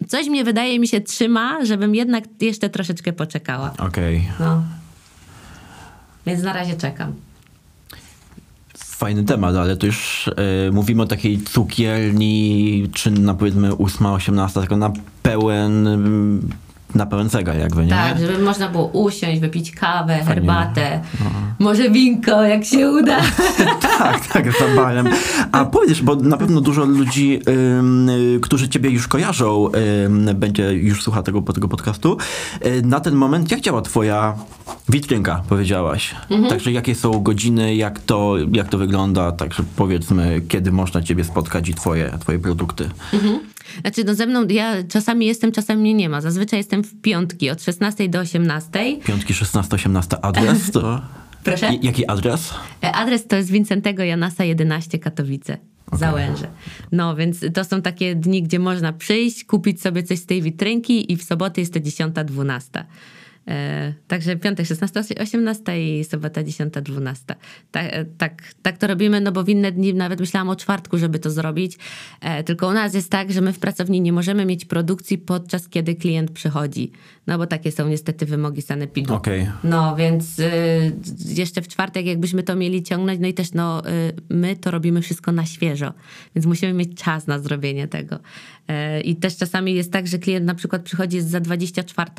[0.04, 3.72] coś mnie wydaje mi się trzyma, żebym jednak jeszcze troszeczkę poczekała.
[3.78, 4.28] Okej.
[4.40, 4.62] No.
[6.26, 7.12] Więc na razie czekam.
[8.76, 10.30] Fajny temat, ale to już
[10.68, 14.92] e, mówimy o takiej cukierni, czy na powiedzmy 8, 18, tylko na
[15.22, 15.88] pełen,
[16.94, 17.90] na pełen zegar jakby, nie?
[17.90, 21.00] Tak, żeby można było usiąść, wypić kawę, herbatę,
[21.58, 23.20] może winko, jak się uda.
[23.98, 25.08] tak, tak, za barem.
[25.52, 27.40] A powiedz, bo na pewno dużo ludzi,
[28.36, 29.68] y, którzy ciebie już kojarzą,
[30.06, 32.16] ym, będzie już słucha tego, tego podcastu.
[32.66, 34.34] Y, na ten moment, jak działa twoja
[34.88, 36.14] witrynka, powiedziałaś?
[36.48, 39.32] Także jakie są godziny, jak to, jak to wygląda?
[39.32, 42.90] Także powiedzmy, kiedy można ciebie spotkać i twoje, twoje produkty.
[43.80, 46.20] Znaczy, no ze mną, ja czasami jestem, czasami mnie nie ma.
[46.20, 48.70] Zazwyczaj jestem w piątki od 16 do 18.
[49.04, 51.00] Piątki, 16, 18, adres to...
[51.44, 51.74] Proszę?
[51.74, 52.54] I- Jaki adres?
[52.84, 55.56] E, Adres to jest Wincentego Janasa 11 Katowice.
[55.92, 56.48] Załęże.
[56.92, 61.12] No, więc to są takie dni, gdzie można przyjść, kupić sobie coś z tej witrynki
[61.12, 62.84] i w soboty jest to 10-12.
[63.48, 67.34] E, także piątek 16, 18 i sobota 10, 12.
[67.70, 71.18] Tak, tak, tak to robimy, no bo w inne dni nawet myślałam o czwartku, żeby
[71.18, 71.78] to zrobić.
[72.20, 75.68] E, tylko u nas jest tak, że my w pracowni nie możemy mieć produkcji podczas
[75.68, 76.92] kiedy klient przychodzi.
[77.26, 79.14] No bo takie są niestety wymogi sanepidu.
[79.14, 79.50] Okej.
[79.64, 80.92] No, więc y,
[81.26, 85.02] jeszcze w czwartek, jakbyśmy to mieli ciągnąć, no i też no, y, my to robimy
[85.02, 85.92] wszystko na świeżo,
[86.34, 88.18] więc musimy mieć czas na zrobienie tego.
[88.68, 92.10] E, I też czasami jest tak, że klient na przykład przychodzi jest za 24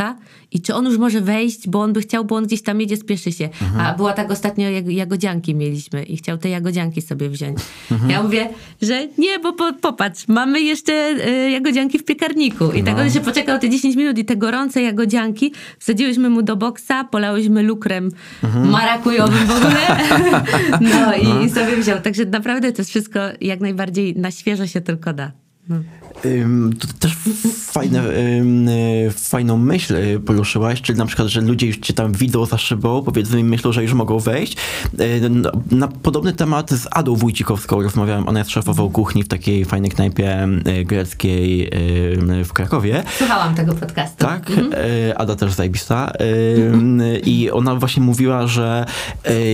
[0.52, 2.98] i czy on już może wejść, bo on by chciał, bo on gdzieś tam jedzie,
[2.98, 3.50] spieszy się.
[3.78, 7.58] A była tak ostatnio, jak jagodzianki mieliśmy i chciał te jagodzianki sobie wziąć.
[8.08, 8.50] Ja mówię,
[8.82, 10.94] że nie, bo po, popatrz, mamy jeszcze
[11.28, 12.72] y, jagodzianki w piekarniku.
[12.72, 16.56] I tak on się poczekał te 10 minut i te gorące jagodzianki wsadziłyśmy mu do
[16.56, 18.10] boksa, polałyśmy lukrem
[18.66, 19.74] marakujowym w ogóle.
[20.82, 22.02] No i sobie wziął.
[22.02, 25.32] Także naprawdę to jest wszystko jak najbardziej na świeżo się tylko da.
[25.70, 25.76] No.
[26.80, 27.18] To też
[27.72, 32.45] fajne, y, fajną myśl y, poruszyłaś, czyli na przykład, że ludzie już cię tam widzą
[32.45, 34.57] za szybą, powiedzmy i myślą, że już mogą wejść.
[34.99, 35.30] Y,
[35.72, 40.47] Na podobny temat z Adą Wójcikowską rozmawiałem, ona jest szefową kuchni w takiej fajnej knajpie
[40.86, 41.70] greckiej
[42.45, 43.03] w Krakowie.
[43.18, 44.18] Słuchałam tego podcastu.
[44.18, 46.11] Tak, y, Ada też zajebista.
[47.26, 48.86] I ona właśnie mówiła, że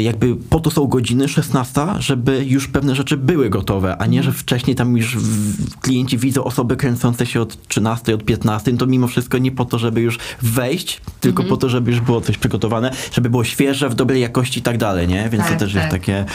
[0.01, 4.31] jakby po to są godziny 16, żeby już pewne rzeczy były gotowe, a nie, że
[4.31, 5.17] wcześniej tam już
[5.81, 9.79] klienci widzą osoby kręcące się od 13, od 15, to mimo wszystko nie po to,
[9.79, 13.95] żeby już wejść, tylko po to, żeby już było coś przygotowane, żeby było świeże, w
[13.95, 15.29] dobrej jakości i tak dalej, nie?
[15.29, 16.25] Więc to też jest takie...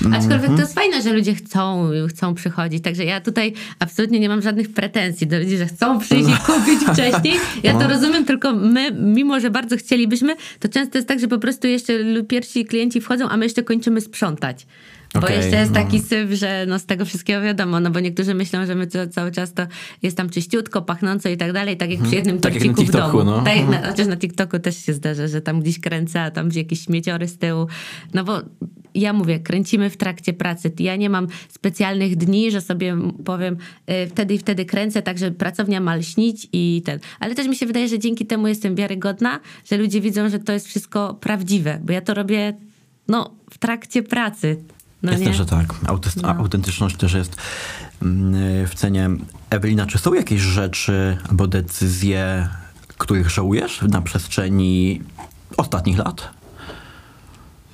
[0.00, 0.16] No.
[0.16, 2.84] Aczkolwiek to jest fajne, że ludzie chcą, chcą przychodzić.
[2.84, 6.80] Także ja tutaj absolutnie nie mam żadnych pretensji do ludzi, że chcą przyjść i kupić
[6.92, 7.34] wcześniej.
[7.62, 11.38] Ja to rozumiem, tylko my, mimo że bardzo chcielibyśmy, to często jest tak, że po
[11.38, 11.92] prostu jeszcze
[12.28, 14.66] pierwsi klienci wchodzą, a my jeszcze kończymy sprzątać.
[15.20, 15.74] Bo jeszcze jest no.
[15.74, 19.06] taki syf, że no z tego wszystkiego wiadomo, no bo niektórzy myślą, że my to,
[19.06, 19.66] cały czas to
[20.02, 22.82] jest tam czyściutko, pachnąco i tak dalej, tak jak przy jednym Tak jak na torciku
[22.82, 23.30] w TikToku, domu.
[23.30, 23.42] no.
[23.42, 26.48] Tak jak na, chociaż na TikToku też się zdarza, że tam gdzieś kręcę, a tam
[26.48, 27.66] gdzieś jakieś śmieciory z tyłu.
[28.14, 28.40] No bo
[28.94, 30.72] ja mówię, kręcimy w trakcie pracy.
[30.78, 33.56] Ja nie mam specjalnych dni, że sobie powiem
[33.90, 36.98] y, wtedy i wtedy kręcę, tak że pracownia ma lśnić i ten.
[37.20, 39.40] Ale też mi się wydaje, że dzięki temu jestem wiarygodna,
[39.70, 42.54] że ludzie widzą, że to jest wszystko prawdziwe, bo ja to robię
[43.08, 44.56] no, w trakcie pracy.
[45.02, 45.34] No Jasne, nie?
[45.34, 45.74] że tak.
[45.84, 47.36] Autyst- a- Autentyczność też jest
[48.02, 49.10] mm, w cenie.
[49.50, 52.48] Ewelina, czy są jakieś rzeczy albo decyzje,
[52.98, 55.02] których żałujesz na przestrzeni
[55.56, 56.30] ostatnich lat?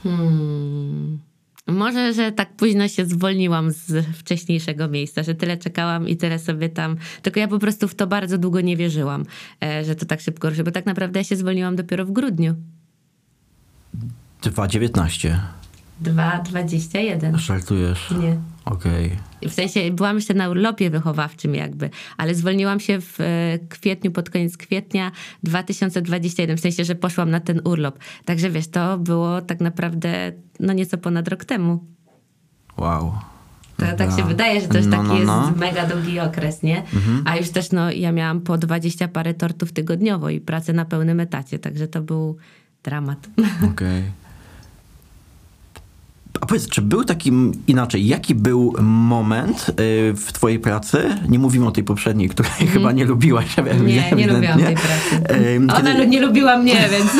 [0.02, 1.18] Hmm.
[1.66, 6.68] Może, że tak późno się zwolniłam z wcześniejszego miejsca, że tyle czekałam i tyle sobie
[6.68, 6.96] tam.
[7.22, 9.24] Tylko ja po prostu w to bardzo długo nie wierzyłam,
[9.62, 12.54] e, że to tak szybko ruszy, bo tak naprawdę ja się zwolniłam dopiero w grudniu.
[14.42, 15.38] 2,19.
[16.02, 17.36] 2,21.
[17.38, 18.10] Żartujesz?
[18.10, 18.36] Nie.
[18.64, 19.10] Okej.
[19.42, 24.30] W sensie byłam jeszcze na urlopie wychowawczym jakby, ale zwolniłam się w e, kwietniu, pod
[24.30, 25.10] koniec kwietnia
[25.42, 27.98] 2021, w sensie, że poszłam na ten urlop.
[28.24, 31.84] Także wiesz, to było tak naprawdę no nieco ponad rok temu.
[32.76, 33.12] Wow.
[33.76, 35.46] To tak się wydaje, że to jest No, taki no, no.
[35.46, 36.82] jest mega długi okres, nie?
[37.24, 41.20] A już też no, ja miałam po 20 parę tortów tygodniowo i pracę na pełnym
[41.20, 42.36] etacie, także to był
[42.82, 43.28] dramat.
[43.72, 44.02] Okej.
[46.40, 47.32] A powiedz, czy był taki,
[47.66, 49.74] inaczej, jaki był moment y,
[50.16, 51.04] w twojej pracy?
[51.28, 53.56] Nie mówimy o tej poprzedniej, której chyba nie lubiłaś.
[53.56, 53.62] ja.
[53.74, 55.34] Nie, nie lubiłam tej pracy.
[55.56, 57.10] Ym, Ona kiedy- nie lubiła mnie, więc...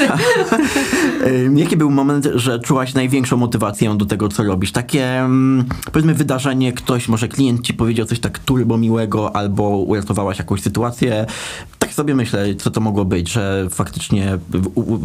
[1.26, 4.72] Ym, Jaki był moment, że czułaś największą motywację do tego, co robisz?
[4.72, 10.38] Takie, mm, powiedzmy, wydarzenie, ktoś, może klient ci powiedział coś tak turbo miłego, albo uratowałaś
[10.38, 11.26] jakąś sytuację.
[11.78, 14.38] Tak sobie myślę, co to mogło być, że faktycznie
[14.74, 15.00] u- u-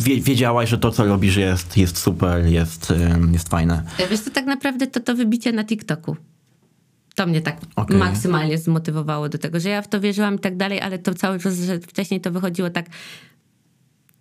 [0.00, 3.82] wie, wiedziałaś, że to, co robisz jest, jest super, jest, ym, jest fajne.
[4.10, 6.16] Wiesz co, tak naprawdę to to wybicie na TikToku.
[7.14, 7.96] To mnie tak Okej.
[7.96, 11.38] maksymalnie zmotywowało do tego, że ja w to wierzyłam i tak dalej, ale to cały
[11.38, 12.86] czas, że wcześniej to wychodziło tak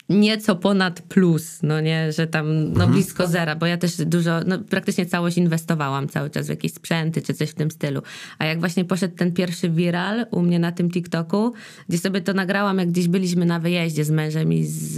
[0.10, 4.60] nieco ponad plus, no nie, że tam no blisko zera, bo ja też dużo, no
[4.60, 8.02] praktycznie całość inwestowałam cały czas w jakieś sprzęty czy coś w tym stylu.
[8.38, 11.54] A jak właśnie poszedł ten pierwszy viral u mnie na tym TikToku,
[11.90, 14.94] gdzie sobie to nagrałam, jak gdzieś byliśmy na wyjeździe z mężem i z,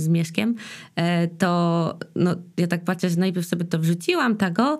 [0.00, 0.54] z Mieszkiem,
[0.96, 4.78] e, to no, ja tak patrzę, że najpierw sobie to wrzuciłam, tego, a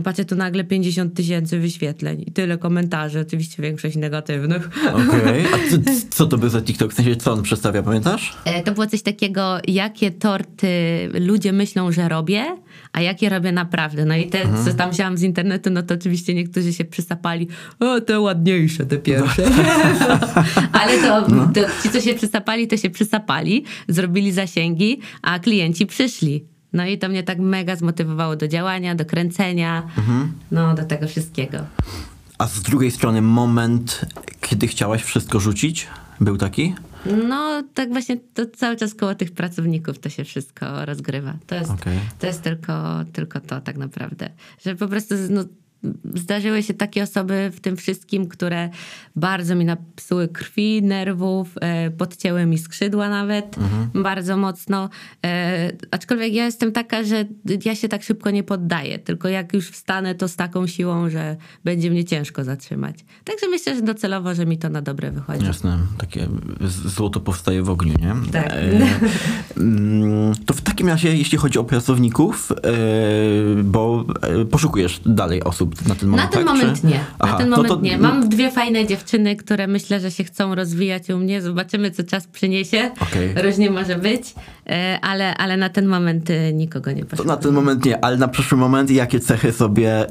[0.00, 4.70] patrzę tu nagle 50 tysięcy wyświetleń i tyle komentarzy, oczywiście większość negatywnych.
[4.94, 6.92] Okej, a ty, co to był za TikTok?
[6.92, 8.36] W sensie, co on przedstawia, pamiętasz?
[8.44, 10.68] E, To było coś takiego, jakie torty
[11.20, 12.44] ludzie myślą, że robię,
[12.92, 14.04] a jakie robię naprawdę.
[14.04, 17.48] No i te, co tam wziąłam z internetu, no to oczywiście niektórzy się przysapali,
[17.80, 19.42] o, te ładniejsze, te pierwsze.
[20.80, 21.22] Ale to,
[21.54, 26.44] to ci, co się przysapali, to się przysapali, zrobili zasięgi, a klienci przyszli.
[26.74, 29.82] No i to mnie tak mega zmotywowało do działania, do kręcenia,
[30.50, 31.58] no do tego wszystkiego.
[32.38, 34.00] A z drugiej strony moment,
[34.40, 35.86] kiedy chciałaś wszystko rzucić,
[36.20, 36.74] był taki?
[37.28, 41.34] No, tak właśnie to cały czas koło tych pracowników to się wszystko rozgrywa.
[41.46, 41.98] To jest, Okej.
[42.18, 44.30] to jest tylko, tylko to tak naprawdę.
[44.64, 45.44] Że po prostu no,
[46.14, 48.70] zdarzyły się takie osoby w tym wszystkim, które
[49.16, 53.56] bardzo mi napsuły krwi, nerwów, e, podcięły mi skrzydła nawet
[53.94, 54.88] bardzo mocno.
[55.24, 57.24] E, aczkolwiek ja jestem taka, że
[57.64, 61.36] ja się tak szybko nie poddaję, tylko jak już wstanę, to z taką siłą, że
[61.64, 63.04] będzie mnie ciężko zatrzymać.
[63.24, 65.46] Także myślę, że docelowo, że mi to na dobre wychodzi.
[65.46, 66.28] Jasne, takie
[66.86, 68.32] złoto powstaje w ogniu, nie?
[68.32, 68.52] Tak.
[68.52, 68.86] E,
[69.56, 72.54] mm, to w takim razie, jeśli chodzi o pracowników, e,
[73.62, 76.54] bo e, poszukujesz dalej osób na ten Na moment, ten tak?
[76.54, 76.94] moment Czy- nie.
[76.98, 77.98] Na Aha, ten no moment to- nie.
[77.98, 81.42] Mam dwie fajne dziewczyny, które myślę, że się chcą rozwijać u mnie.
[81.42, 82.90] Zobaczymy, co czas przyniesie.
[83.00, 83.34] Okej.
[83.42, 84.34] Różnie może być,
[84.66, 87.24] e, ale, ale na ten moment e, nikogo nie To poszło.
[87.24, 90.06] na ten moment nie, ale na przyszły moment jakie cechy sobie e,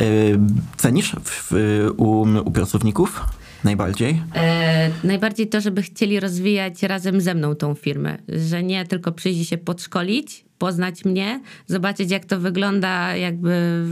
[0.78, 1.52] cenisz w,
[1.98, 3.24] u, u pracowników
[3.64, 4.22] najbardziej?
[4.36, 8.18] E, najbardziej to, żeby chcieli rozwijać razem ze mną tą firmę.
[8.50, 13.84] Że nie tylko przyjść i się podszkolić, poznać mnie, zobaczyć jak to wygląda jakby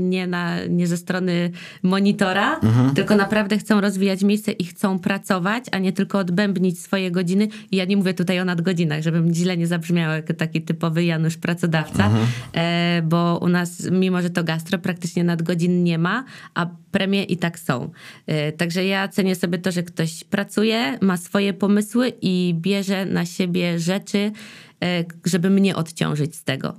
[0.00, 1.50] nie, na, nie ze strony
[1.82, 2.60] monitora,
[2.94, 7.48] tylko naprawdę chcą rozwijać miejsce i chcą pracować, a nie tylko odbębnić swoje godziny.
[7.70, 11.36] I ja nie mówię tutaj o nadgodzinach, żebym źle nie zabrzmiał jak taki typowy Janusz
[11.36, 12.10] pracodawca,
[12.54, 16.24] e, bo u nas, mimo że to gastro, praktycznie nadgodzin nie ma,
[16.54, 17.90] a premie i tak są.
[18.26, 23.26] E, Także ja cenię sobie to, że ktoś pracuje, ma swoje pomysły i bierze na
[23.26, 24.32] siebie rzeczy,
[25.24, 26.74] żeby mnie odciążyć z tego.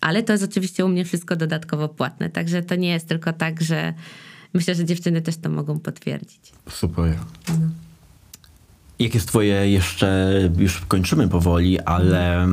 [0.00, 3.62] Ale to jest oczywiście u mnie wszystko dodatkowo płatne, także to nie jest tylko tak,
[3.62, 3.94] że
[4.54, 6.52] myślę, że dziewczyny też to mogą potwierdzić.
[6.70, 7.18] Super.
[8.98, 12.48] Jakie jest twoje jeszcze, już kończymy powoli, ale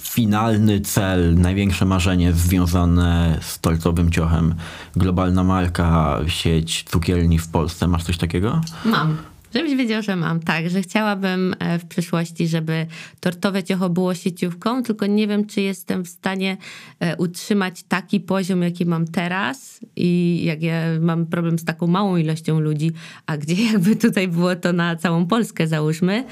[0.00, 4.54] finalny cel, największe marzenie związane z tortowym ciochem?
[4.96, 7.88] Globalna marka, sieć cukierni w Polsce.
[7.88, 8.60] Masz coś takiego?
[8.84, 9.16] Mam.
[9.54, 10.40] Żebyś wiedział, że mam.
[10.40, 12.86] Tak, że chciałabym e, w przyszłości, żeby
[13.20, 16.56] tortowe ciocho było sieciówką, tylko nie wiem, czy jestem w stanie
[17.00, 22.16] e, utrzymać taki poziom, jaki mam teraz i jak ja mam problem z taką małą
[22.16, 22.90] ilością ludzi,
[23.26, 26.24] a gdzie jakby tutaj było to na całą Polskę załóżmy,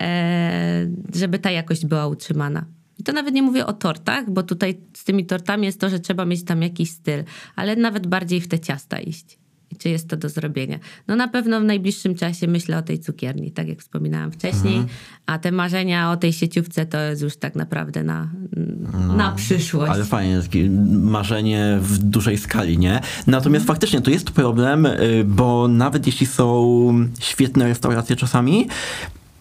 [0.00, 2.64] e, żeby ta jakość była utrzymana.
[2.98, 6.00] I to nawet nie mówię o tortach, bo tutaj z tymi tortami jest to, że
[6.00, 7.24] trzeba mieć tam jakiś styl,
[7.56, 9.37] ale nawet bardziej w te ciasta iść.
[9.78, 10.78] Czy jest to do zrobienia?
[11.08, 14.84] No na pewno w najbliższym czasie myślę o tej cukierni, tak jak wspominałam wcześniej,
[15.26, 18.30] a te marzenia o tej sieciówce to jest już tak naprawdę na,
[19.16, 19.92] na przyszłość.
[19.92, 23.00] Ale fajnie, takie marzenie w dużej skali, nie?
[23.26, 28.68] Natomiast faktycznie to jest problem, y, bo nawet jeśli są świetne restauracje czasami,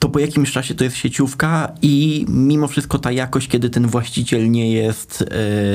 [0.08, 4.52] to po jakimś czasie to jest sieciówka i mimo wszystko ta jakość, kiedy ten właściciel
[4.52, 5.22] nie jest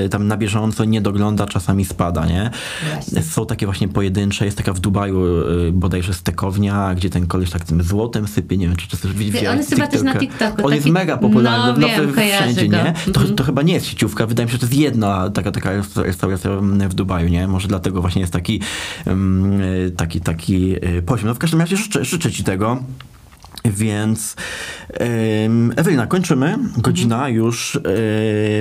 [0.04, 2.50] y, tam na bieżąco, nie dogląda, czasami spada, nie?
[2.94, 3.22] Właśnie.
[3.22, 5.24] Są takie właśnie pojedyncze, jest taka w Dubaju
[5.68, 9.48] y, bodajże stekownia, gdzie ten koleś tak tym złotem sypie, nie wiem, czy, też widziałeś
[9.48, 10.14] on jest chyba też na?
[10.14, 12.76] TikToku, On jest taki- mega popularny, no wiem, w- kojarzę wszędzie, go.
[12.76, 12.94] nie?
[13.12, 13.36] To, Mhm.
[13.36, 16.02] to chyba nie jest sieciówka, wydaje mi się, że to jest jedna taka, taka resta-
[16.02, 16.50] restauracja
[16.88, 17.48] w Dubaju, nie?
[17.48, 18.60] Może dlatego właśnie jest taki,
[19.06, 19.60] um,
[19.96, 21.28] taki, taki e, poziom.
[21.28, 22.82] No w każdym razie życzę, życzę ci tego.
[23.64, 24.36] Więc
[25.76, 26.58] Ewelina, kończymy.
[26.76, 27.34] Godzina Mhm.
[27.34, 27.76] już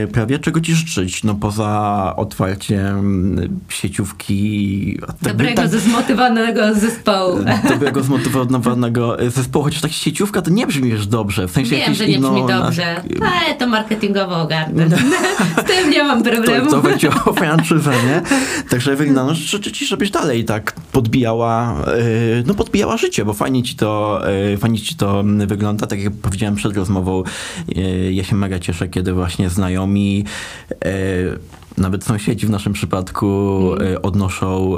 [0.03, 0.39] e, prawie.
[0.39, 1.23] Czego ci życzyć?
[1.23, 3.35] No poza otwarciem
[3.69, 4.99] sieciówki.
[5.21, 7.39] Dobrego, tak- zesmotywowanego zespołu.
[7.69, 11.47] dobrego, zmotywowanego zespołu, chociaż tak sieciówka to nie brzmi już dobrze.
[11.47, 14.89] W sensie Wiem, że nie brzmi dobrze, ale to marketingowo ogarnę.
[15.61, 16.65] Z tym nie mam problemu.
[16.69, 18.21] To, to będzie o franczyzę, nie?
[18.69, 23.63] Także Ewelina, no życzę ci, żebyś dalej tak podbijała, yy, no podbijała życie, bo fajnie
[23.63, 24.21] ci to,
[24.51, 25.87] yy, fajnie ci to wygląda.
[25.87, 27.23] Tak jak powiedziałem przed rozmową,
[27.67, 30.25] yy, ja się mega cieszę, kiedy właśnie znajomi
[30.85, 31.39] yy,
[31.81, 33.27] Nawet sąsiedzi w naszym przypadku
[33.71, 33.93] Mm.
[33.93, 34.77] y, odnoszą,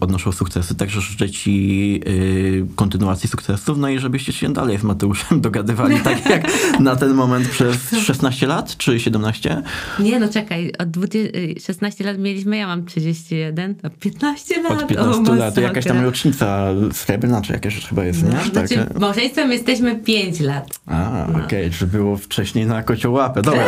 [0.00, 5.40] odnoszą sukcesy, także życzę ci y, kontynuacji sukcesów, no i żebyście się dalej z Mateuszem
[5.46, 6.42] dogadywali, tak jak
[6.80, 9.62] na ten moment przez 16 lat, czy 17?
[9.98, 14.72] Nie, no czekaj, od 20, y, 16 lat mieliśmy, ja mam 31, to 15 lat.
[14.72, 18.28] Od 15 o, lat, to jakaś tam rocznica srebrna, czy jakaś chyba jest, nie?
[18.28, 19.00] No, Tak, znaczy, nie?
[19.00, 20.80] małżeństwem jesteśmy 5 lat.
[20.86, 23.42] A, okej, czy było wcześniej na kociołapę.
[23.42, 23.64] Dobra.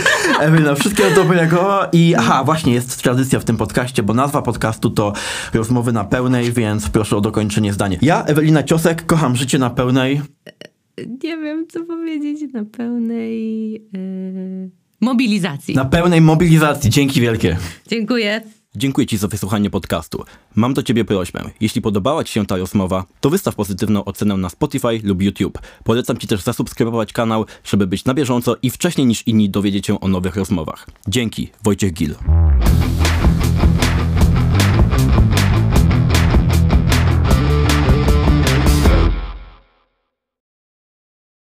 [0.40, 1.80] Ewelina, wszystkiego dobrego.
[1.92, 5.12] I aha, właśnie jest tradycja w tym podcaście, bo nazwa podcastu to
[5.54, 7.98] rozmowy na pełnej, więc proszę o dokończenie zdania.
[8.02, 10.20] Ja, Ewelina Ciosek, kocham życie na pełnej.
[11.24, 15.74] Nie wiem, co powiedzieć na pełnej y, mobilizacji.
[15.74, 16.90] Na pełnej mobilizacji.
[16.90, 17.56] Dzięki wielkie.
[17.88, 18.40] Dziękuję.
[18.76, 20.24] Dziękuję Ci za wysłuchanie podcastu.
[20.54, 21.50] Mam do Ciebie prośbę.
[21.60, 25.58] Jeśli podobała Ci się ta rozmowa, to wystaw pozytywną ocenę na Spotify lub YouTube.
[25.84, 30.00] Polecam Ci też zasubskrybować kanał, żeby być na bieżąco i wcześniej niż inni dowiedzieć się
[30.00, 30.86] o nowych rozmowach.
[31.08, 32.14] Dzięki, Wojciech Gil.